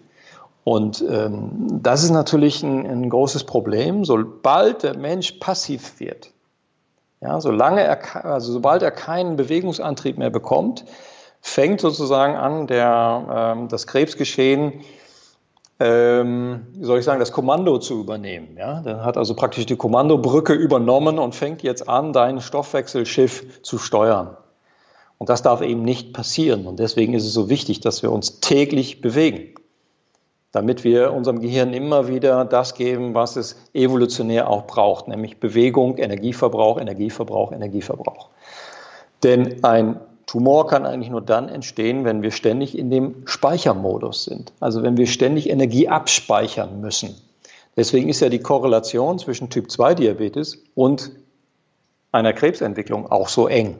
[0.62, 4.04] Und ähm, das ist natürlich ein, ein, großes Problem.
[4.04, 6.30] Sobald der Mensch passiv wird,
[7.20, 10.84] ja, solange er, also sobald er keinen Bewegungsantrieb mehr bekommt,
[11.40, 14.84] fängt sozusagen an, der, ähm, das Krebsgeschehen,
[15.80, 18.56] ähm, wie soll ich sagen, das Kommando zu übernehmen.
[18.56, 18.80] Ja?
[18.80, 24.36] Dann hat also praktisch die Kommandobrücke übernommen und fängt jetzt an, dein Stoffwechselschiff zu steuern.
[25.18, 26.66] Und das darf eben nicht passieren.
[26.66, 29.54] Und deswegen ist es so wichtig, dass wir uns täglich bewegen
[30.54, 35.98] damit wir unserem Gehirn immer wieder das geben, was es evolutionär auch braucht, nämlich Bewegung,
[35.98, 38.28] Energieverbrauch, Energieverbrauch, Energieverbrauch.
[39.24, 44.52] Denn ein Tumor kann eigentlich nur dann entstehen, wenn wir ständig in dem Speichermodus sind,
[44.60, 47.14] also wenn wir ständig Energie abspeichern müssen.
[47.76, 51.10] Deswegen ist ja die Korrelation zwischen Typ-2-Diabetes und
[52.12, 53.78] einer Krebsentwicklung auch so eng.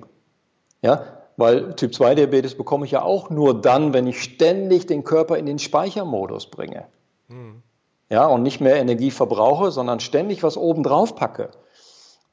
[0.82, 1.04] Ja,
[1.36, 5.58] weil Typ-2-Diabetes bekomme ich ja auch nur dann, wenn ich ständig den Körper in den
[5.58, 6.84] Speichermodus bringe.
[7.28, 7.62] Mhm.
[8.10, 11.50] Ja, und nicht mehr Energie verbrauche, sondern ständig was obendrauf packe.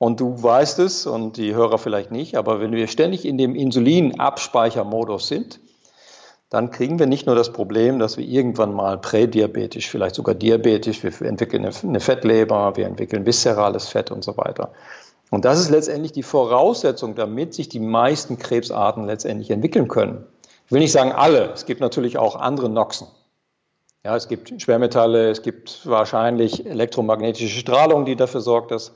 [0.01, 3.53] Und du weißt es und die Hörer vielleicht nicht, aber wenn wir ständig in dem
[3.53, 5.59] Insulinabspeichermodus sind,
[6.49, 11.03] dann kriegen wir nicht nur das Problem, dass wir irgendwann mal prädiabetisch, vielleicht sogar diabetisch,
[11.03, 14.71] wir entwickeln eine Fettleber, wir entwickeln viszerales Fett und so weiter,
[15.29, 20.25] und das ist letztendlich die Voraussetzung, damit sich die meisten Krebsarten letztendlich entwickeln können.
[20.65, 23.05] Ich will nicht sagen alle, es gibt natürlich auch andere Noxen.
[24.03, 28.93] Ja, es gibt Schwermetalle, es gibt wahrscheinlich elektromagnetische Strahlung, die dafür sorgt, dass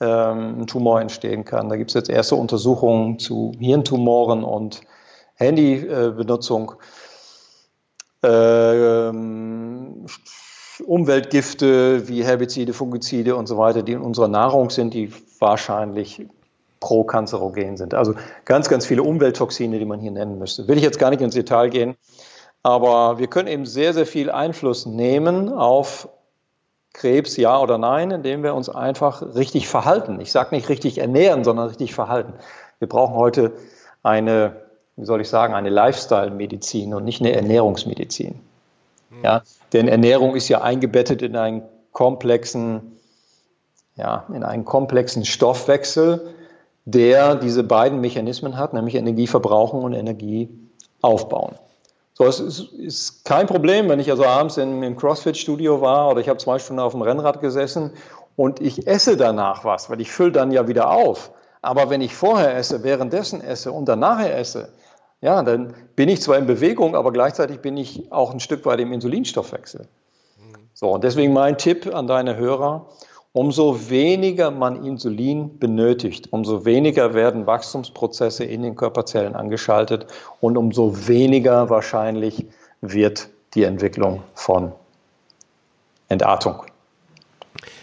[0.00, 1.68] ähm, ein Tumor entstehen kann.
[1.68, 4.82] Da gibt es jetzt erste Untersuchungen zu Hirntumoren und
[5.34, 6.74] Handybenutzung.
[8.22, 10.06] Ähm,
[10.84, 16.26] Umweltgifte wie Herbizide, Fungizide und so weiter, die in unserer Nahrung sind, die wahrscheinlich
[16.80, 17.94] prokanzerogen sind.
[17.94, 20.68] Also ganz, ganz viele Umwelttoxine, die man hier nennen müsste.
[20.68, 21.96] Will ich jetzt gar nicht ins Detail gehen,
[22.62, 26.08] aber wir können eben sehr, sehr viel Einfluss nehmen auf
[26.96, 30.18] Krebs, ja oder nein, indem wir uns einfach richtig verhalten.
[30.20, 32.32] Ich sage nicht richtig ernähren, sondern richtig verhalten.
[32.78, 33.52] Wir brauchen heute
[34.02, 34.56] eine,
[34.96, 38.40] wie soll ich sagen, eine Lifestyle-Medizin und nicht eine Ernährungsmedizin.
[39.22, 39.42] Ja,
[39.72, 42.98] denn Ernährung ist ja eingebettet in einen komplexen,
[43.96, 46.34] ja, in einen komplexen Stoffwechsel,
[46.86, 50.48] der diese beiden Mechanismen hat, nämlich Energie verbrauchen und Energie
[51.02, 51.56] aufbauen.
[52.18, 56.22] So, es ist, ist kein Problem, wenn ich also abends in, im CrossFit-Studio war oder
[56.22, 57.90] ich habe zwei Stunden auf dem Rennrad gesessen
[58.36, 61.30] und ich esse danach was, weil ich fülle dann ja wieder auf.
[61.60, 64.70] Aber wenn ich vorher esse, währenddessen esse und danach esse,
[65.20, 68.80] ja, dann bin ich zwar in Bewegung, aber gleichzeitig bin ich auch ein Stück weit
[68.80, 69.86] im Insulinstoffwechsel.
[70.72, 72.88] So, und deswegen mein Tipp an deine Hörer,
[73.36, 80.06] umso weniger man Insulin benötigt, umso weniger werden Wachstumsprozesse in den Körperzellen angeschaltet
[80.40, 82.46] und umso weniger wahrscheinlich
[82.80, 84.72] wird die Entwicklung von
[86.08, 86.62] Entartung.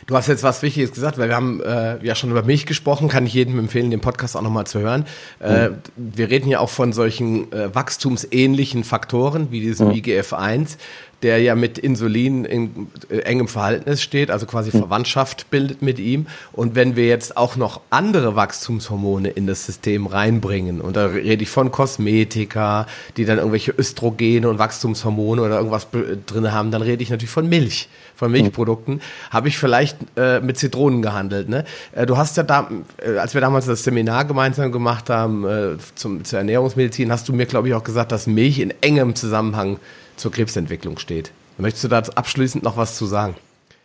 [0.08, 3.08] Du hast jetzt was Wichtiges gesagt, weil wir haben äh, ja schon über Milch gesprochen,
[3.08, 5.06] kann ich jedem empfehlen, den Podcast auch nochmal zu hören.
[5.40, 5.76] Äh, mhm.
[5.96, 9.94] Wir reden ja auch von solchen äh, wachstumsähnlichen Faktoren wie diesem mhm.
[9.94, 10.78] IGF-1,
[11.24, 14.82] der ja mit Insulin in äh, engem Verhältnis steht, also quasi mhm.
[14.82, 16.28] Verwandtschaft bildet mit ihm.
[16.52, 21.44] Und wenn wir jetzt auch noch andere Wachstumshormone in das System reinbringen, und da rede
[21.44, 25.88] ich von Kosmetika, die dann irgendwelche Östrogene und Wachstumshormone oder irgendwas
[26.26, 29.02] drin haben, dann rede ich natürlich von Milch von Milchprodukten,
[29.32, 31.50] habe ich vielleicht äh, mit Zitronen gehandelt.
[31.50, 31.66] Ne?
[31.94, 35.78] Äh, du hast ja da, äh, als wir damals das Seminar gemeinsam gemacht haben äh,
[35.96, 39.80] zum, zur Ernährungsmedizin, hast du mir, glaube ich, auch gesagt, dass Milch in engem Zusammenhang
[40.24, 41.32] zur Krebsentwicklung steht.
[41.58, 43.36] Möchtest du da abschließend noch was zu sagen?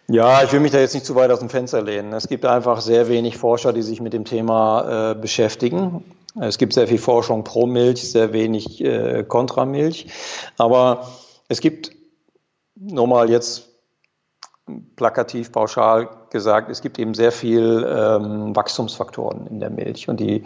[0.07, 2.12] Ja, ich will mich da jetzt nicht zu weit aus dem Fenster lehnen.
[2.14, 6.05] Es gibt einfach sehr wenig Forscher, die sich mit dem Thema äh, beschäftigen.
[6.41, 10.07] Es gibt sehr viel Forschung pro Milch, sehr wenig äh, kontra Milch.
[10.57, 11.09] Aber
[11.49, 11.91] es gibt
[12.76, 13.68] nochmal jetzt
[14.95, 20.09] plakativ, pauschal gesagt, es gibt eben sehr viel ähm, Wachstumsfaktoren in der Milch.
[20.09, 20.45] Und die,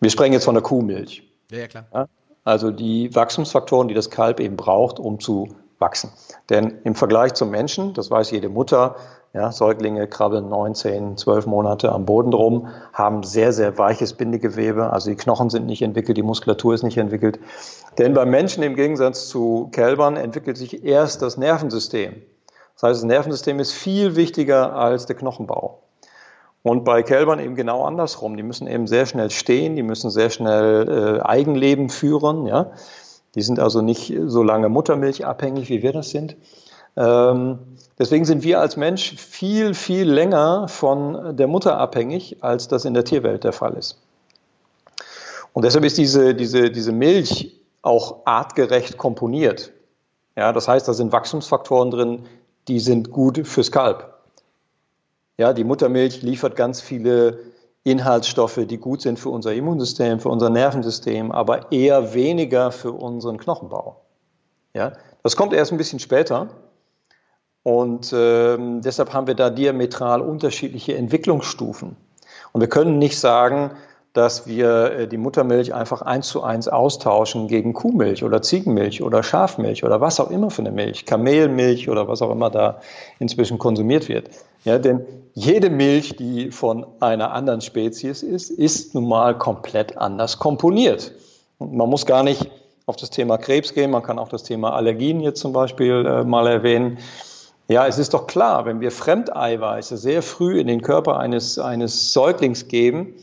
[0.00, 1.22] wir sprechen jetzt von der Kuhmilch.
[1.50, 1.86] Ja, ja klar.
[1.92, 2.08] Ja?
[2.50, 6.10] Also die Wachstumsfaktoren, die das Kalb eben braucht, um zu wachsen.
[6.48, 8.96] Denn im Vergleich zum Menschen, das weiß jede Mutter,
[9.32, 14.92] ja, Säuglinge krabbeln 19, 12 Monate am Boden drum, haben sehr, sehr weiches Bindegewebe.
[14.92, 17.38] Also die Knochen sind nicht entwickelt, die Muskulatur ist nicht entwickelt.
[17.98, 22.20] Denn beim Menschen im Gegensatz zu Kälbern entwickelt sich erst das Nervensystem.
[22.74, 25.84] Das heißt, das Nervensystem ist viel wichtiger als der Knochenbau.
[26.62, 28.36] Und bei Kälbern eben genau andersrum.
[28.36, 32.46] Die müssen eben sehr schnell stehen, die müssen sehr schnell äh, Eigenleben führen.
[32.46, 32.72] Ja?
[33.34, 36.36] Die sind also nicht so lange Muttermilch abhängig, wie wir das sind.
[36.96, 37.58] Ähm,
[37.98, 42.94] deswegen sind wir als Mensch viel, viel länger von der Mutter abhängig, als das in
[42.94, 43.98] der Tierwelt der Fall ist.
[45.52, 49.72] Und deshalb ist diese, diese, diese Milch auch artgerecht komponiert.
[50.36, 52.26] Ja, das heißt, da sind Wachstumsfaktoren drin,
[52.68, 54.09] die sind gut fürs Kalb.
[55.40, 57.38] Ja, die Muttermilch liefert ganz viele
[57.82, 63.38] Inhaltsstoffe, die gut sind für unser Immunsystem, für unser Nervensystem, aber eher weniger für unseren
[63.38, 64.02] Knochenbau.
[64.74, 66.48] Ja, das kommt erst ein bisschen später.
[67.62, 71.96] Und ähm, deshalb haben wir da diametral unterschiedliche Entwicklungsstufen.
[72.52, 73.70] Und wir können nicht sagen,
[74.12, 79.22] dass wir äh, die Muttermilch einfach eins zu eins austauschen gegen Kuhmilch oder Ziegenmilch oder
[79.22, 82.80] Schafmilch oder was auch immer für eine Milch, Kamelmilch oder was auch immer da
[83.18, 84.30] inzwischen konsumiert wird.
[84.64, 90.38] Ja, denn jede Milch, die von einer anderen Spezies ist, ist nun mal komplett anders
[90.38, 91.12] komponiert.
[91.58, 92.50] Und man muss gar nicht
[92.86, 96.24] auf das Thema Krebs gehen, man kann auch das Thema Allergien jetzt zum Beispiel äh,
[96.24, 96.98] mal erwähnen.
[97.68, 102.12] Ja, es ist doch klar, wenn wir Fremdeiweiße sehr früh in den Körper eines, eines
[102.12, 103.14] Säuglings geben,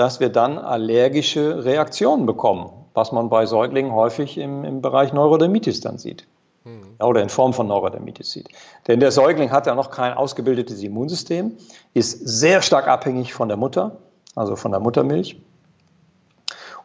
[0.00, 5.80] dass wir dann allergische Reaktionen bekommen, was man bei Säuglingen häufig im, im Bereich Neurodermitis
[5.80, 6.26] dann sieht.
[6.64, 6.96] Mhm.
[7.04, 8.48] Oder in Form von Neurodermitis sieht.
[8.88, 11.58] Denn der Säugling hat ja noch kein ausgebildetes Immunsystem,
[11.92, 13.98] ist sehr stark abhängig von der Mutter,
[14.34, 15.38] also von der Muttermilch.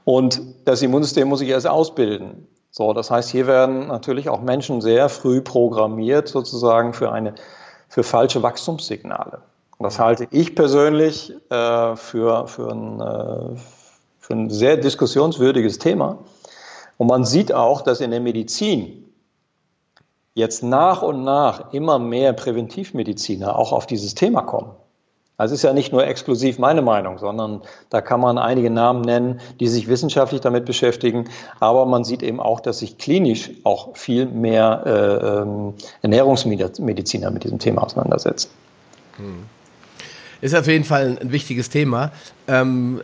[0.03, 2.49] Und das Immunsystem muss sich erst ausbilden.
[2.70, 7.34] So, das heißt, hier werden natürlich auch Menschen sehr früh programmiert sozusagen für eine,
[7.88, 9.41] für falsche Wachstumssignale.
[9.86, 13.55] Das halte ich persönlich äh, für, für, ein, äh,
[14.17, 16.17] für ein sehr diskussionswürdiges Thema.
[16.97, 19.13] Und man sieht auch, dass in der Medizin
[20.33, 24.71] jetzt nach und nach immer mehr Präventivmediziner auch auf dieses Thema kommen.
[25.38, 27.61] Es ist ja nicht nur exklusiv meine Meinung, sondern
[27.91, 31.29] da kann man einige Namen nennen, die sich wissenschaftlich damit beschäftigen.
[31.59, 37.43] Aber man sieht eben auch, dass sich klinisch auch viel mehr äh, ähm, Ernährungsmediziner mit
[37.43, 38.49] diesem Thema auseinandersetzen.
[39.17, 39.45] Hm.
[40.41, 42.11] Ist auf jeden Fall ein wichtiges Thema,
[42.47, 43.01] ähm,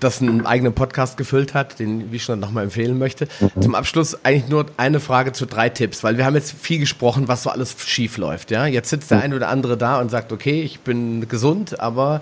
[0.00, 3.28] das einen eigenen Podcast gefüllt hat, den ich schon nochmal empfehlen möchte.
[3.40, 3.62] Mhm.
[3.62, 7.28] Zum Abschluss eigentlich nur eine Frage zu drei Tipps, weil wir haben jetzt viel gesprochen,
[7.28, 8.50] was so alles schief läuft.
[8.50, 8.66] Ja?
[8.66, 9.24] Jetzt sitzt der mhm.
[9.24, 12.20] eine oder andere da und sagt, okay, ich bin gesund, aber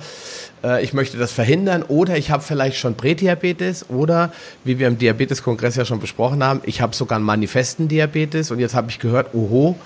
[0.62, 4.32] äh, ich möchte das verhindern oder ich habe vielleicht schon Prädiabetes oder,
[4.64, 8.59] wie wir im Diabeteskongress ja schon besprochen haben, ich habe sogar einen manifesten Diabetes und
[8.59, 9.76] jetzt habe ich gehört, oho,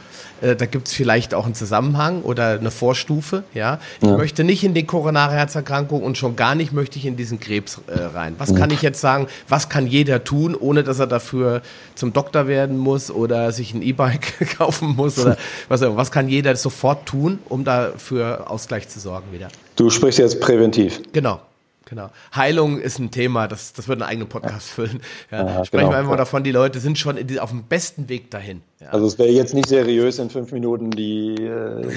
[0.41, 3.45] äh, da gibt es vielleicht auch einen Zusammenhang oder eine Vorstufe.
[3.55, 4.17] Ja, ich ja.
[4.17, 7.81] möchte nicht in die koronare Herzerkrankung und schon gar nicht möchte ich in diesen Krebs
[7.87, 8.35] äh, rein.
[8.39, 8.57] Was ja.
[8.57, 9.27] kann ich jetzt sagen?
[9.49, 11.63] Was kann jeder tun, ohne dass er dafür
[11.95, 15.37] zum Doktor werden muss oder sich ein E-Bike kaufen muss oder
[15.69, 15.81] was?
[15.83, 19.49] Was kann jeder sofort tun, um dafür Ausgleich zu sorgen wieder?
[19.77, 21.01] Du sprichst jetzt präventiv.
[21.13, 21.41] Genau.
[21.89, 22.09] Genau.
[22.35, 25.01] Heilung ist ein Thema, das, das wird einen eigenen Podcast füllen.
[25.31, 25.93] Ja, Aha, sprechen genau.
[25.93, 28.63] wir einfach davon, die Leute sind schon die, auf dem besten Weg dahin.
[28.81, 28.89] Ja.
[28.89, 31.89] Also es wäre jetzt nicht seriös, in fünf Minuten die, äh,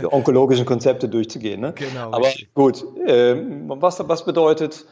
[0.00, 1.60] die onkologischen Konzepte durchzugehen.
[1.60, 1.72] Ne?
[1.74, 2.12] Genau.
[2.12, 2.54] Aber richtig.
[2.54, 3.34] gut, äh,
[3.66, 4.86] was, was bedeutet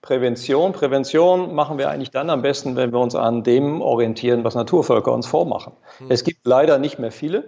[0.00, 0.72] Prävention?
[0.72, 5.12] Prävention machen wir eigentlich dann am besten, wenn wir uns an dem orientieren, was Naturvölker
[5.12, 5.74] uns vormachen.
[5.98, 6.06] Hm.
[6.10, 7.44] Es gibt leider nicht mehr viele.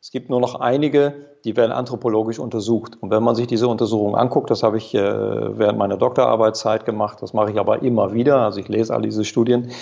[0.00, 2.96] Es gibt nur noch einige, die werden anthropologisch untersucht.
[3.00, 7.20] Und wenn man sich diese Untersuchungen anguckt, das habe ich äh, während meiner Doktorarbeitszeit gemacht,
[7.20, 9.72] das mache ich aber immer wieder, also ich lese all diese Studien,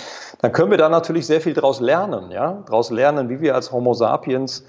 [0.41, 3.71] dann können wir da natürlich sehr viel daraus lernen, ja, daraus lernen, wie wir als
[3.71, 4.65] Homo sapiens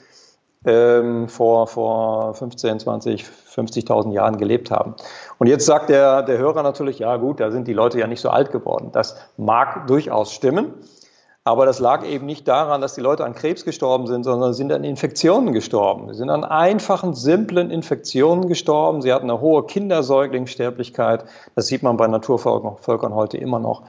[0.66, 4.96] ähm, vor, vor 15, 20, 50.000 Jahren gelebt haben.
[5.38, 8.20] Und jetzt sagt der, der Hörer natürlich, ja gut, da sind die Leute ja nicht
[8.20, 8.90] so alt geworden.
[8.92, 10.74] Das mag durchaus stimmen.
[11.48, 14.70] Aber das lag eben nicht daran, dass die Leute an Krebs gestorben sind, sondern sind
[14.70, 16.08] an Infektionen gestorben.
[16.08, 19.00] Sie sind an einfachen, simplen Infektionen gestorben.
[19.00, 21.24] Sie hatten eine hohe Kindersäuglingssterblichkeit.
[21.54, 23.84] Das sieht man bei Naturvölkern heute immer noch.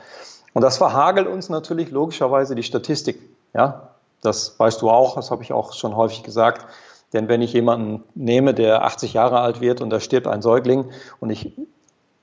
[0.54, 3.20] Und das verhagelt uns natürlich logischerweise die Statistik.
[3.54, 3.90] Ja,
[4.22, 6.66] das weißt du auch, das habe ich auch schon häufig gesagt.
[7.12, 10.86] Denn wenn ich jemanden nehme, der 80 Jahre alt wird und da stirbt ein Säugling
[11.20, 11.52] und ich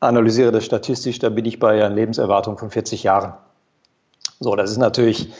[0.01, 3.35] analysiere das statistisch, dann bin ich bei einer Lebenserwartung von 40 Jahren.
[4.41, 5.33] So, das ist natürlich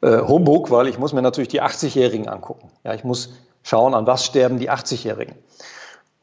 [0.00, 2.68] äh, Humbug, weil ich muss mir natürlich die 80-Jährigen angucken.
[2.84, 3.30] Ja, ich muss
[3.62, 5.34] schauen, an was sterben die 80-Jährigen.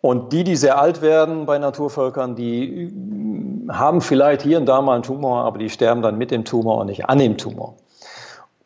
[0.02, 4.82] Und die, die sehr alt werden bei Naturvölkern, die äh, haben vielleicht hier und da
[4.82, 7.76] mal einen Tumor, aber die sterben dann mit dem Tumor und nicht an dem Tumor.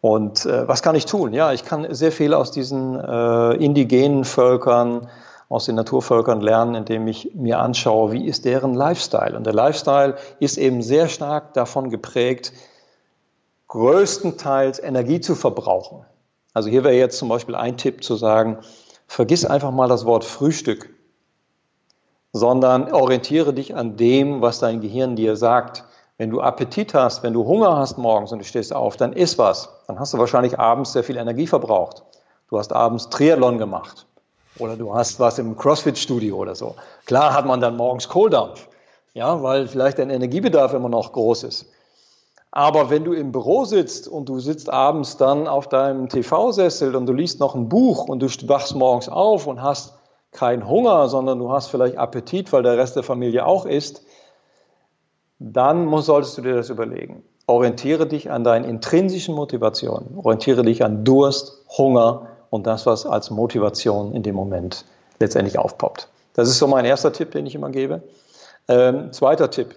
[0.02, 1.34] Und äh, was kann ich tun?
[1.34, 5.08] Ja, ich kann sehr viel aus diesen äh, indigenen Völkern,
[5.50, 9.36] aus den Naturvölkern lernen, indem ich mir anschaue, wie ist deren Lifestyle.
[9.36, 12.54] Und der Lifestyle ist eben sehr stark davon geprägt,
[13.70, 16.06] größtenteils Energie zu verbrauchen.
[16.54, 18.58] Also hier wäre jetzt zum Beispiel ein Tipp zu sagen,
[19.08, 20.90] vergiss einfach mal das Wort Frühstück,
[22.34, 25.86] sondern orientiere dich an dem, was dein Gehirn dir sagt.
[26.18, 29.38] Wenn du Appetit hast, wenn du Hunger hast morgens und du stehst auf, dann iss
[29.38, 29.70] was.
[29.88, 32.04] Dann hast du wahrscheinlich abends sehr viel Energie verbraucht.
[32.50, 34.08] Du hast abends Triathlon gemacht
[34.58, 36.76] oder du hast was im CrossFit-Studio oder so.
[37.06, 38.68] Klar hat man dann morgens Kohldampf,
[39.14, 41.68] ja, weil vielleicht dein Energiebedarf immer noch groß ist.
[42.52, 47.06] Aber wenn du im Büro sitzt und du sitzt abends dann auf deinem TV-Sessel und
[47.06, 49.94] du liest noch ein Buch und du wachst morgens auf und hast
[50.32, 54.04] keinen Hunger, sondern du hast vielleicht Appetit, weil der Rest der Familie auch isst,
[55.40, 57.24] dann muss, solltest du dir das überlegen.
[57.48, 60.18] Orientiere dich an deinen intrinsischen Motivationen.
[60.18, 64.86] Orientiere dich an Durst, Hunger und das, was als Motivation in dem Moment
[65.20, 66.10] letztendlich aufpoppt.
[66.34, 68.04] Das ist so mein erster Tipp, den ich immer gebe.
[68.68, 69.76] Ähm, zweiter Tipp.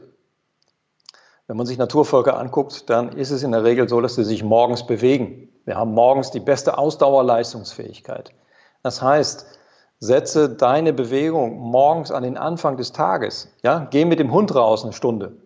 [1.47, 4.45] Wenn man sich Naturvölker anguckt, dann ist es in der Regel so, dass sie sich
[4.45, 5.49] morgens bewegen.
[5.64, 8.32] Wir haben morgens die beste Ausdauerleistungsfähigkeit.
[8.82, 9.47] Das heißt,
[9.99, 13.49] setze deine Bewegung morgens an den Anfang des Tages.
[13.62, 13.86] Ja?
[13.90, 15.36] Geh mit dem Hund raus eine Stunde.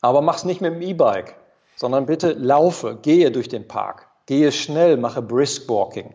[0.00, 1.36] Aber mach's nicht mit dem E-Bike,
[1.76, 4.08] sondern bitte laufe, gehe durch den Park.
[4.26, 6.14] Gehe schnell, mache Brisk Walking.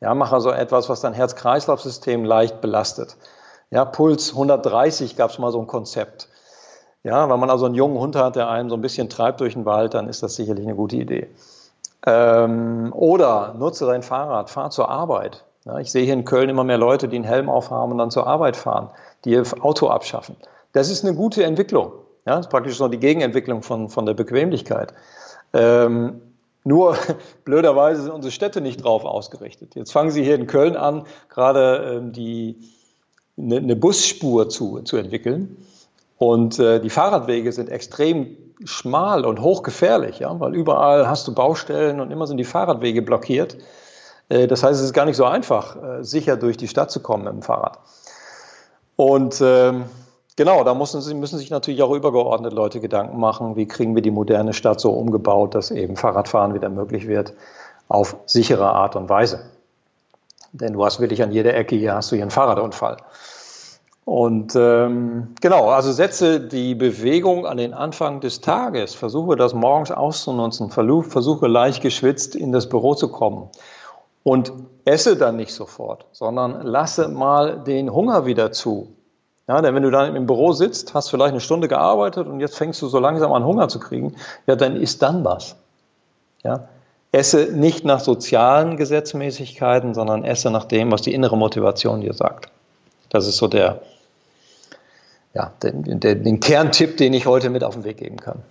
[0.00, 3.16] Ja, mache also etwas, was dein Herz-Kreislauf-System leicht belastet.
[3.70, 6.28] Ja, Puls 130 gab es mal so ein Konzept.
[7.04, 9.54] Ja, wenn man also einen jungen Hund hat, der einen so ein bisschen treibt durch
[9.54, 11.28] den Wald, dann ist das sicherlich eine gute Idee.
[12.06, 15.44] Ähm, oder nutze dein Fahrrad, fahr zur Arbeit.
[15.64, 18.10] Ja, ich sehe hier in Köln immer mehr Leute, die einen Helm aufhaben und dann
[18.10, 18.90] zur Arbeit fahren,
[19.24, 20.36] die ihr Auto abschaffen.
[20.72, 21.92] Das ist eine gute Entwicklung.
[22.26, 24.94] Ja, das ist praktisch so die Gegenentwicklung von, von der Bequemlichkeit.
[25.52, 26.20] Ähm,
[26.64, 26.96] nur
[27.44, 29.74] blöderweise sind unsere Städte nicht drauf ausgerichtet.
[29.74, 32.56] Jetzt fangen Sie hier in Köln an, gerade ähm, die,
[33.36, 35.56] eine, eine Busspur zu, zu entwickeln.
[36.22, 41.98] Und äh, die Fahrradwege sind extrem schmal und hochgefährlich, ja, weil überall hast du Baustellen
[41.98, 43.56] und immer sind die Fahrradwege blockiert.
[44.28, 47.00] Äh, das heißt, es ist gar nicht so einfach, äh, sicher durch die Stadt zu
[47.00, 47.80] kommen mit dem Fahrrad.
[48.94, 49.86] Und ähm,
[50.36, 54.12] genau, da müssen, müssen sich natürlich auch übergeordnet Leute Gedanken machen, wie kriegen wir die
[54.12, 57.34] moderne Stadt so umgebaut, dass eben Fahrradfahren wieder möglich wird
[57.88, 59.40] auf sichere Art und Weise.
[60.52, 62.98] Denn du hast wirklich an jeder Ecke hier hast du hier einen Fahrradunfall.
[64.04, 69.92] Und ähm, genau, also setze die Bewegung an den Anfang des Tages, versuche das morgens
[69.92, 73.48] auszunutzen, versuche leicht geschwitzt in das Büro zu kommen
[74.24, 74.52] und
[74.84, 78.88] esse dann nicht sofort, sondern lasse mal den Hunger wieder zu.
[79.48, 82.56] Ja, denn wenn du dann im Büro sitzt, hast vielleicht eine Stunde gearbeitet und jetzt
[82.56, 84.14] fängst du so langsam an Hunger zu kriegen,
[84.46, 85.56] ja, dann isst dann was.
[86.44, 86.68] Ja,
[87.12, 92.51] esse nicht nach sozialen Gesetzmäßigkeiten, sondern esse nach dem, was die innere Motivation dir sagt.
[93.12, 93.82] Das ist so der,
[95.34, 98.42] ja, den, den, den Kerntipp, den ich heute mit auf den Weg geben kann.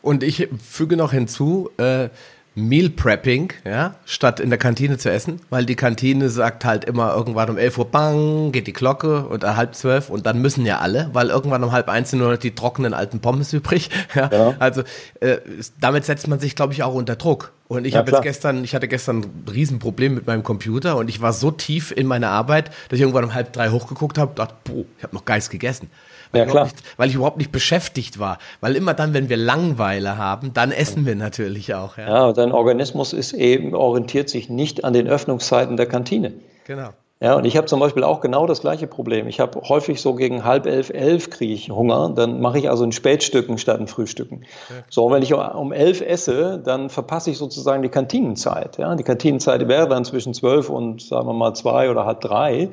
[0.00, 2.08] Und ich füge noch hinzu, äh,
[2.54, 7.14] Meal Prepping, ja, statt in der Kantine zu essen, weil die Kantine sagt halt immer
[7.14, 10.78] irgendwann um 11 Uhr, bang, geht die Glocke und halb zwölf und dann müssen ja
[10.78, 13.90] alle, weil irgendwann um halb eins sind nur noch die trockenen alten Pommes übrig.
[14.14, 14.54] Ja, ja.
[14.58, 14.82] Also
[15.20, 15.38] äh,
[15.80, 17.52] damit setzt man sich, glaube ich, auch unter Druck.
[17.68, 21.08] Und ich ja, habe jetzt gestern, ich hatte gestern ein Riesenproblem mit meinem Computer und
[21.08, 24.34] ich war so tief in meiner Arbeit, dass ich irgendwann um halb drei hochgeguckt habe,
[24.34, 25.88] dachte, boah, ich habe noch Geist gegessen.
[26.32, 26.64] Weil, ja, klar.
[26.64, 28.38] Nicht, weil ich überhaupt nicht beschäftigt war.
[28.60, 31.98] Weil immer dann, wenn wir Langweile haben, dann essen wir natürlich auch.
[31.98, 36.32] Ja, ja dein Organismus ist eben, orientiert sich nicht an den Öffnungszeiten der Kantine.
[36.66, 36.90] Genau.
[37.22, 39.28] Ja, und ich habe zum Beispiel auch genau das gleiche Problem.
[39.28, 42.14] Ich habe häufig so gegen halb elf, elf kriege ich Hunger.
[42.16, 44.44] Dann mache ich also ein Spätstücken statt ein Frühstücken.
[44.70, 44.76] Ja.
[44.88, 48.78] So, wenn ich um elf esse, dann verpasse ich sozusagen die Kantinenzeit.
[48.78, 52.60] Ja, die Kantinenzeit wäre dann zwischen zwölf und sagen wir mal zwei oder halb drei.
[52.62, 52.70] Ja.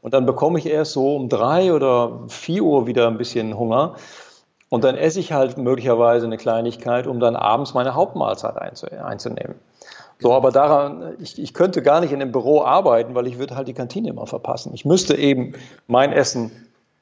[0.00, 3.96] Und dann bekomme ich erst so um drei oder vier Uhr wieder ein bisschen Hunger.
[4.68, 9.56] Und dann esse ich halt möglicherweise eine Kleinigkeit, um dann abends meine Hauptmahlzeit einzunehmen.
[10.20, 13.54] So, aber daran, ich, ich könnte gar nicht in dem Büro arbeiten, weil ich würde
[13.54, 14.72] halt die Kantine immer verpassen.
[14.74, 15.52] Ich müsste eben
[15.86, 16.50] mein Essen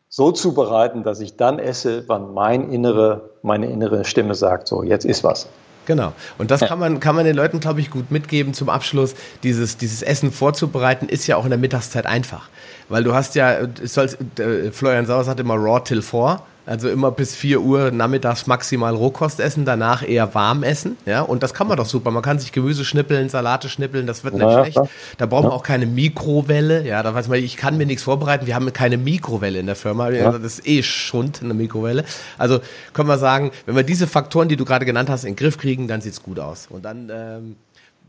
[0.08, 5.04] so zubereiten, dass ich dann esse, wann mein innere, meine innere Stimme sagt, so, jetzt
[5.04, 5.48] ist was.
[5.86, 6.12] Genau.
[6.36, 9.14] Und das kann man, kann man den Leuten, glaube ich, gut mitgeben zum Abschluss.
[9.44, 12.48] Dieses, dieses Essen vorzubereiten ist ja auch in der Mittagszeit einfach.
[12.88, 14.08] Weil du hast ja, soll,
[14.38, 16.42] äh, Florian Sauer sagt immer raw till four.
[16.66, 20.96] Also immer bis 4 Uhr nachmittags maximal Rohkost essen, danach eher warm essen.
[21.06, 22.10] Ja, und das kann man doch super.
[22.10, 24.80] Man kann sich Gemüse schnippeln, Salate schnippeln, das wird nicht ja, schlecht.
[25.16, 26.84] Da braucht man auch keine Mikrowelle.
[26.84, 28.48] Ja, da weiß man, ich kann mir nichts vorbereiten.
[28.48, 30.10] Wir haben keine Mikrowelle in der Firma.
[30.10, 30.32] Ja.
[30.32, 32.04] Das ist eh Schund, eine Mikrowelle.
[32.36, 32.58] Also
[32.92, 35.58] können wir sagen, wenn wir diese Faktoren, die du gerade genannt hast, in den Griff
[35.58, 36.66] kriegen, dann sieht's gut aus.
[36.68, 37.56] Und dann, ähm,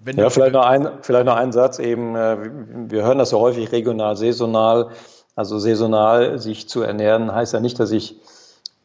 [0.04, 2.16] wenn ja, vielleicht noch, ein, vielleicht noch ein Satz eben.
[2.16, 2.38] Äh,
[2.88, 4.90] wir hören das ja häufig regional, saisonal.
[5.36, 8.16] Also saisonal sich zu ernähren heißt ja nicht, dass ich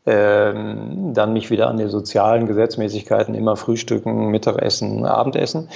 [0.07, 5.68] ähm, dann mich wieder an die sozialen Gesetzmäßigkeiten immer Frühstücken, Mittagessen, Abendessen,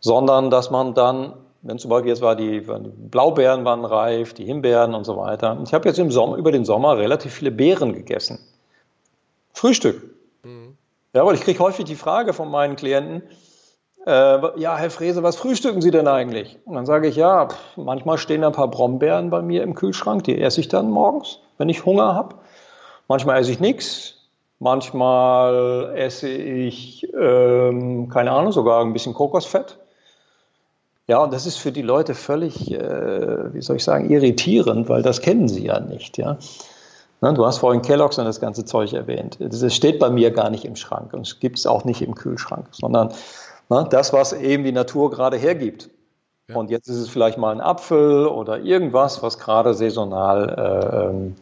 [0.00, 4.44] sondern dass man dann, wenn zum Beispiel jetzt war die, die Blaubeeren waren reif, die
[4.44, 5.58] Himbeeren und so weiter.
[5.64, 8.38] Ich habe jetzt im Sommer, über den Sommer relativ viele Beeren gegessen.
[9.52, 10.02] Frühstück.
[10.42, 10.76] Mhm.
[11.14, 13.22] Ja, weil ich kriege häufig die Frage von meinen Klienten,
[14.06, 16.58] äh, ja, Herr Frese, was frühstücken Sie denn eigentlich?
[16.64, 20.24] Und dann sage ich, ja, pff, manchmal stehen ein paar Brombeeren bei mir im Kühlschrank,
[20.24, 22.36] die esse ich dann morgens, wenn ich Hunger habe.
[23.08, 24.14] Manchmal esse ich nichts,
[24.58, 29.78] manchmal esse ich, ähm, keine Ahnung, sogar ein bisschen Kokosfett.
[31.06, 35.02] Ja, und das ist für die Leute völlig, äh, wie soll ich sagen, irritierend, weil
[35.02, 36.18] das kennen sie ja nicht.
[36.18, 36.36] Ja?
[37.22, 39.38] Ne, du hast vorhin Kelloggs und das ganze Zeug erwähnt.
[39.40, 42.14] Das steht bei mir gar nicht im Schrank und es gibt es auch nicht im
[42.14, 43.14] Kühlschrank, sondern
[43.70, 45.88] ne, das, was eben die Natur gerade hergibt.
[46.48, 46.56] Ja.
[46.56, 51.36] Und jetzt ist es vielleicht mal ein Apfel oder irgendwas, was gerade saisonal äh, ähm,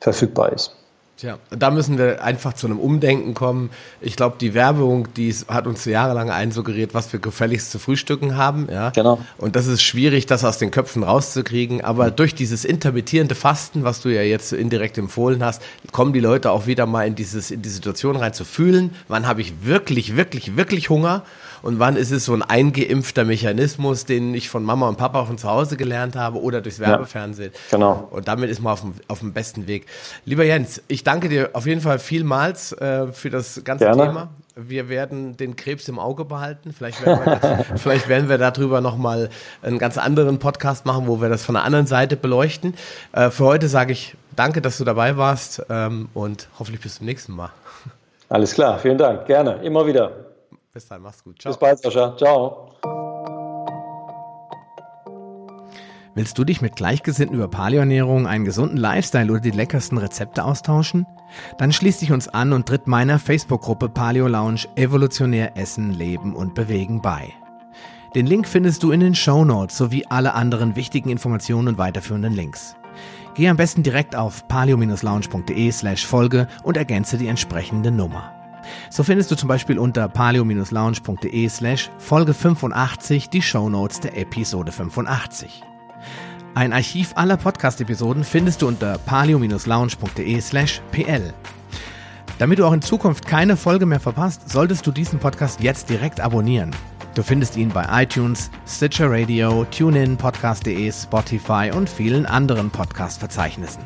[0.00, 0.79] verfügbar ist.
[1.20, 3.68] Tja, da müssen wir einfach zu einem Umdenken kommen.
[4.00, 8.68] Ich glaube, die Werbung, die hat uns jahrelang einsuggeriert, was wir gefälligst zu frühstücken haben.
[8.72, 8.88] Ja?
[8.88, 9.20] Genau.
[9.36, 11.84] Und das ist schwierig, das aus den Köpfen rauszukriegen.
[11.84, 12.16] Aber mhm.
[12.16, 15.60] durch dieses intermittierende Fasten, was du ja jetzt indirekt empfohlen hast,
[15.92, 19.26] kommen die Leute auch wieder mal in, dieses, in die Situation rein zu fühlen, wann
[19.26, 21.22] habe ich wirklich, wirklich, wirklich Hunger
[21.62, 25.38] und wann ist es so ein eingeimpfter Mechanismus, den ich von Mama und Papa von
[25.38, 27.52] zu Hause gelernt habe oder durchs Werbefernsehen.
[27.70, 28.08] Ja, genau.
[28.10, 29.86] Und damit ist man auf dem, auf dem besten Weg.
[30.24, 34.06] Lieber Jens, ich danke dir auf jeden Fall vielmals äh, für das ganze Gerne.
[34.06, 34.28] Thema.
[34.54, 36.72] Wir werden den Krebs im Auge behalten.
[36.72, 39.30] Vielleicht werden wir, das, vielleicht werden wir darüber nochmal
[39.62, 42.74] einen ganz anderen Podcast machen, wo wir das von der anderen Seite beleuchten.
[43.12, 47.06] Äh, für heute sage ich danke, dass du dabei warst ähm, und hoffentlich bis zum
[47.06, 47.50] nächsten Mal.
[48.28, 49.26] Alles klar, vielen Dank.
[49.26, 50.12] Gerne, immer wieder.
[50.72, 51.40] Bis dann, mach's gut.
[51.40, 51.52] Ciao.
[51.52, 52.16] Bis bald, Sascha.
[52.16, 52.69] Ciao.
[56.14, 61.06] Willst du dich mit Gleichgesinnten über Paleoernährung, einen gesunden Lifestyle oder die leckersten Rezepte austauschen?
[61.56, 66.54] Dann schließ dich uns an und tritt meiner Facebook-Gruppe Paleo Lounge Evolutionär Essen, Leben und
[66.54, 67.32] Bewegen bei.
[68.16, 72.34] Den Link findest du in den Show Notes sowie alle anderen wichtigen Informationen und weiterführenden
[72.34, 72.74] Links.
[73.36, 78.32] Geh am besten direkt auf palio-lounge.de slash Folge und ergänze die entsprechende Nummer.
[78.90, 85.62] So findest du zum Beispiel unter palio-lounge.de slash Folge 85 die Shownotes der Episode 85.
[86.54, 91.32] Ein Archiv aller Podcast-Episoden findest du unter palio-lounge.de slash pl.
[92.38, 96.20] Damit du auch in Zukunft keine Folge mehr verpasst, solltest du diesen Podcast jetzt direkt
[96.20, 96.74] abonnieren.
[97.14, 103.82] Du findest ihn bei iTunes, Stitcher Radio, TuneIn, Podcast.de, Spotify und vielen anderen Podcast-Verzeichnissen.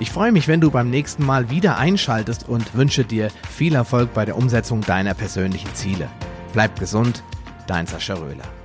[0.00, 4.12] Ich freue mich, wenn du beim nächsten Mal wieder einschaltest und wünsche dir viel Erfolg
[4.14, 6.08] bei der Umsetzung deiner persönlichen Ziele.
[6.52, 7.22] Bleib gesund,
[7.66, 8.59] dein Sascha Röhler.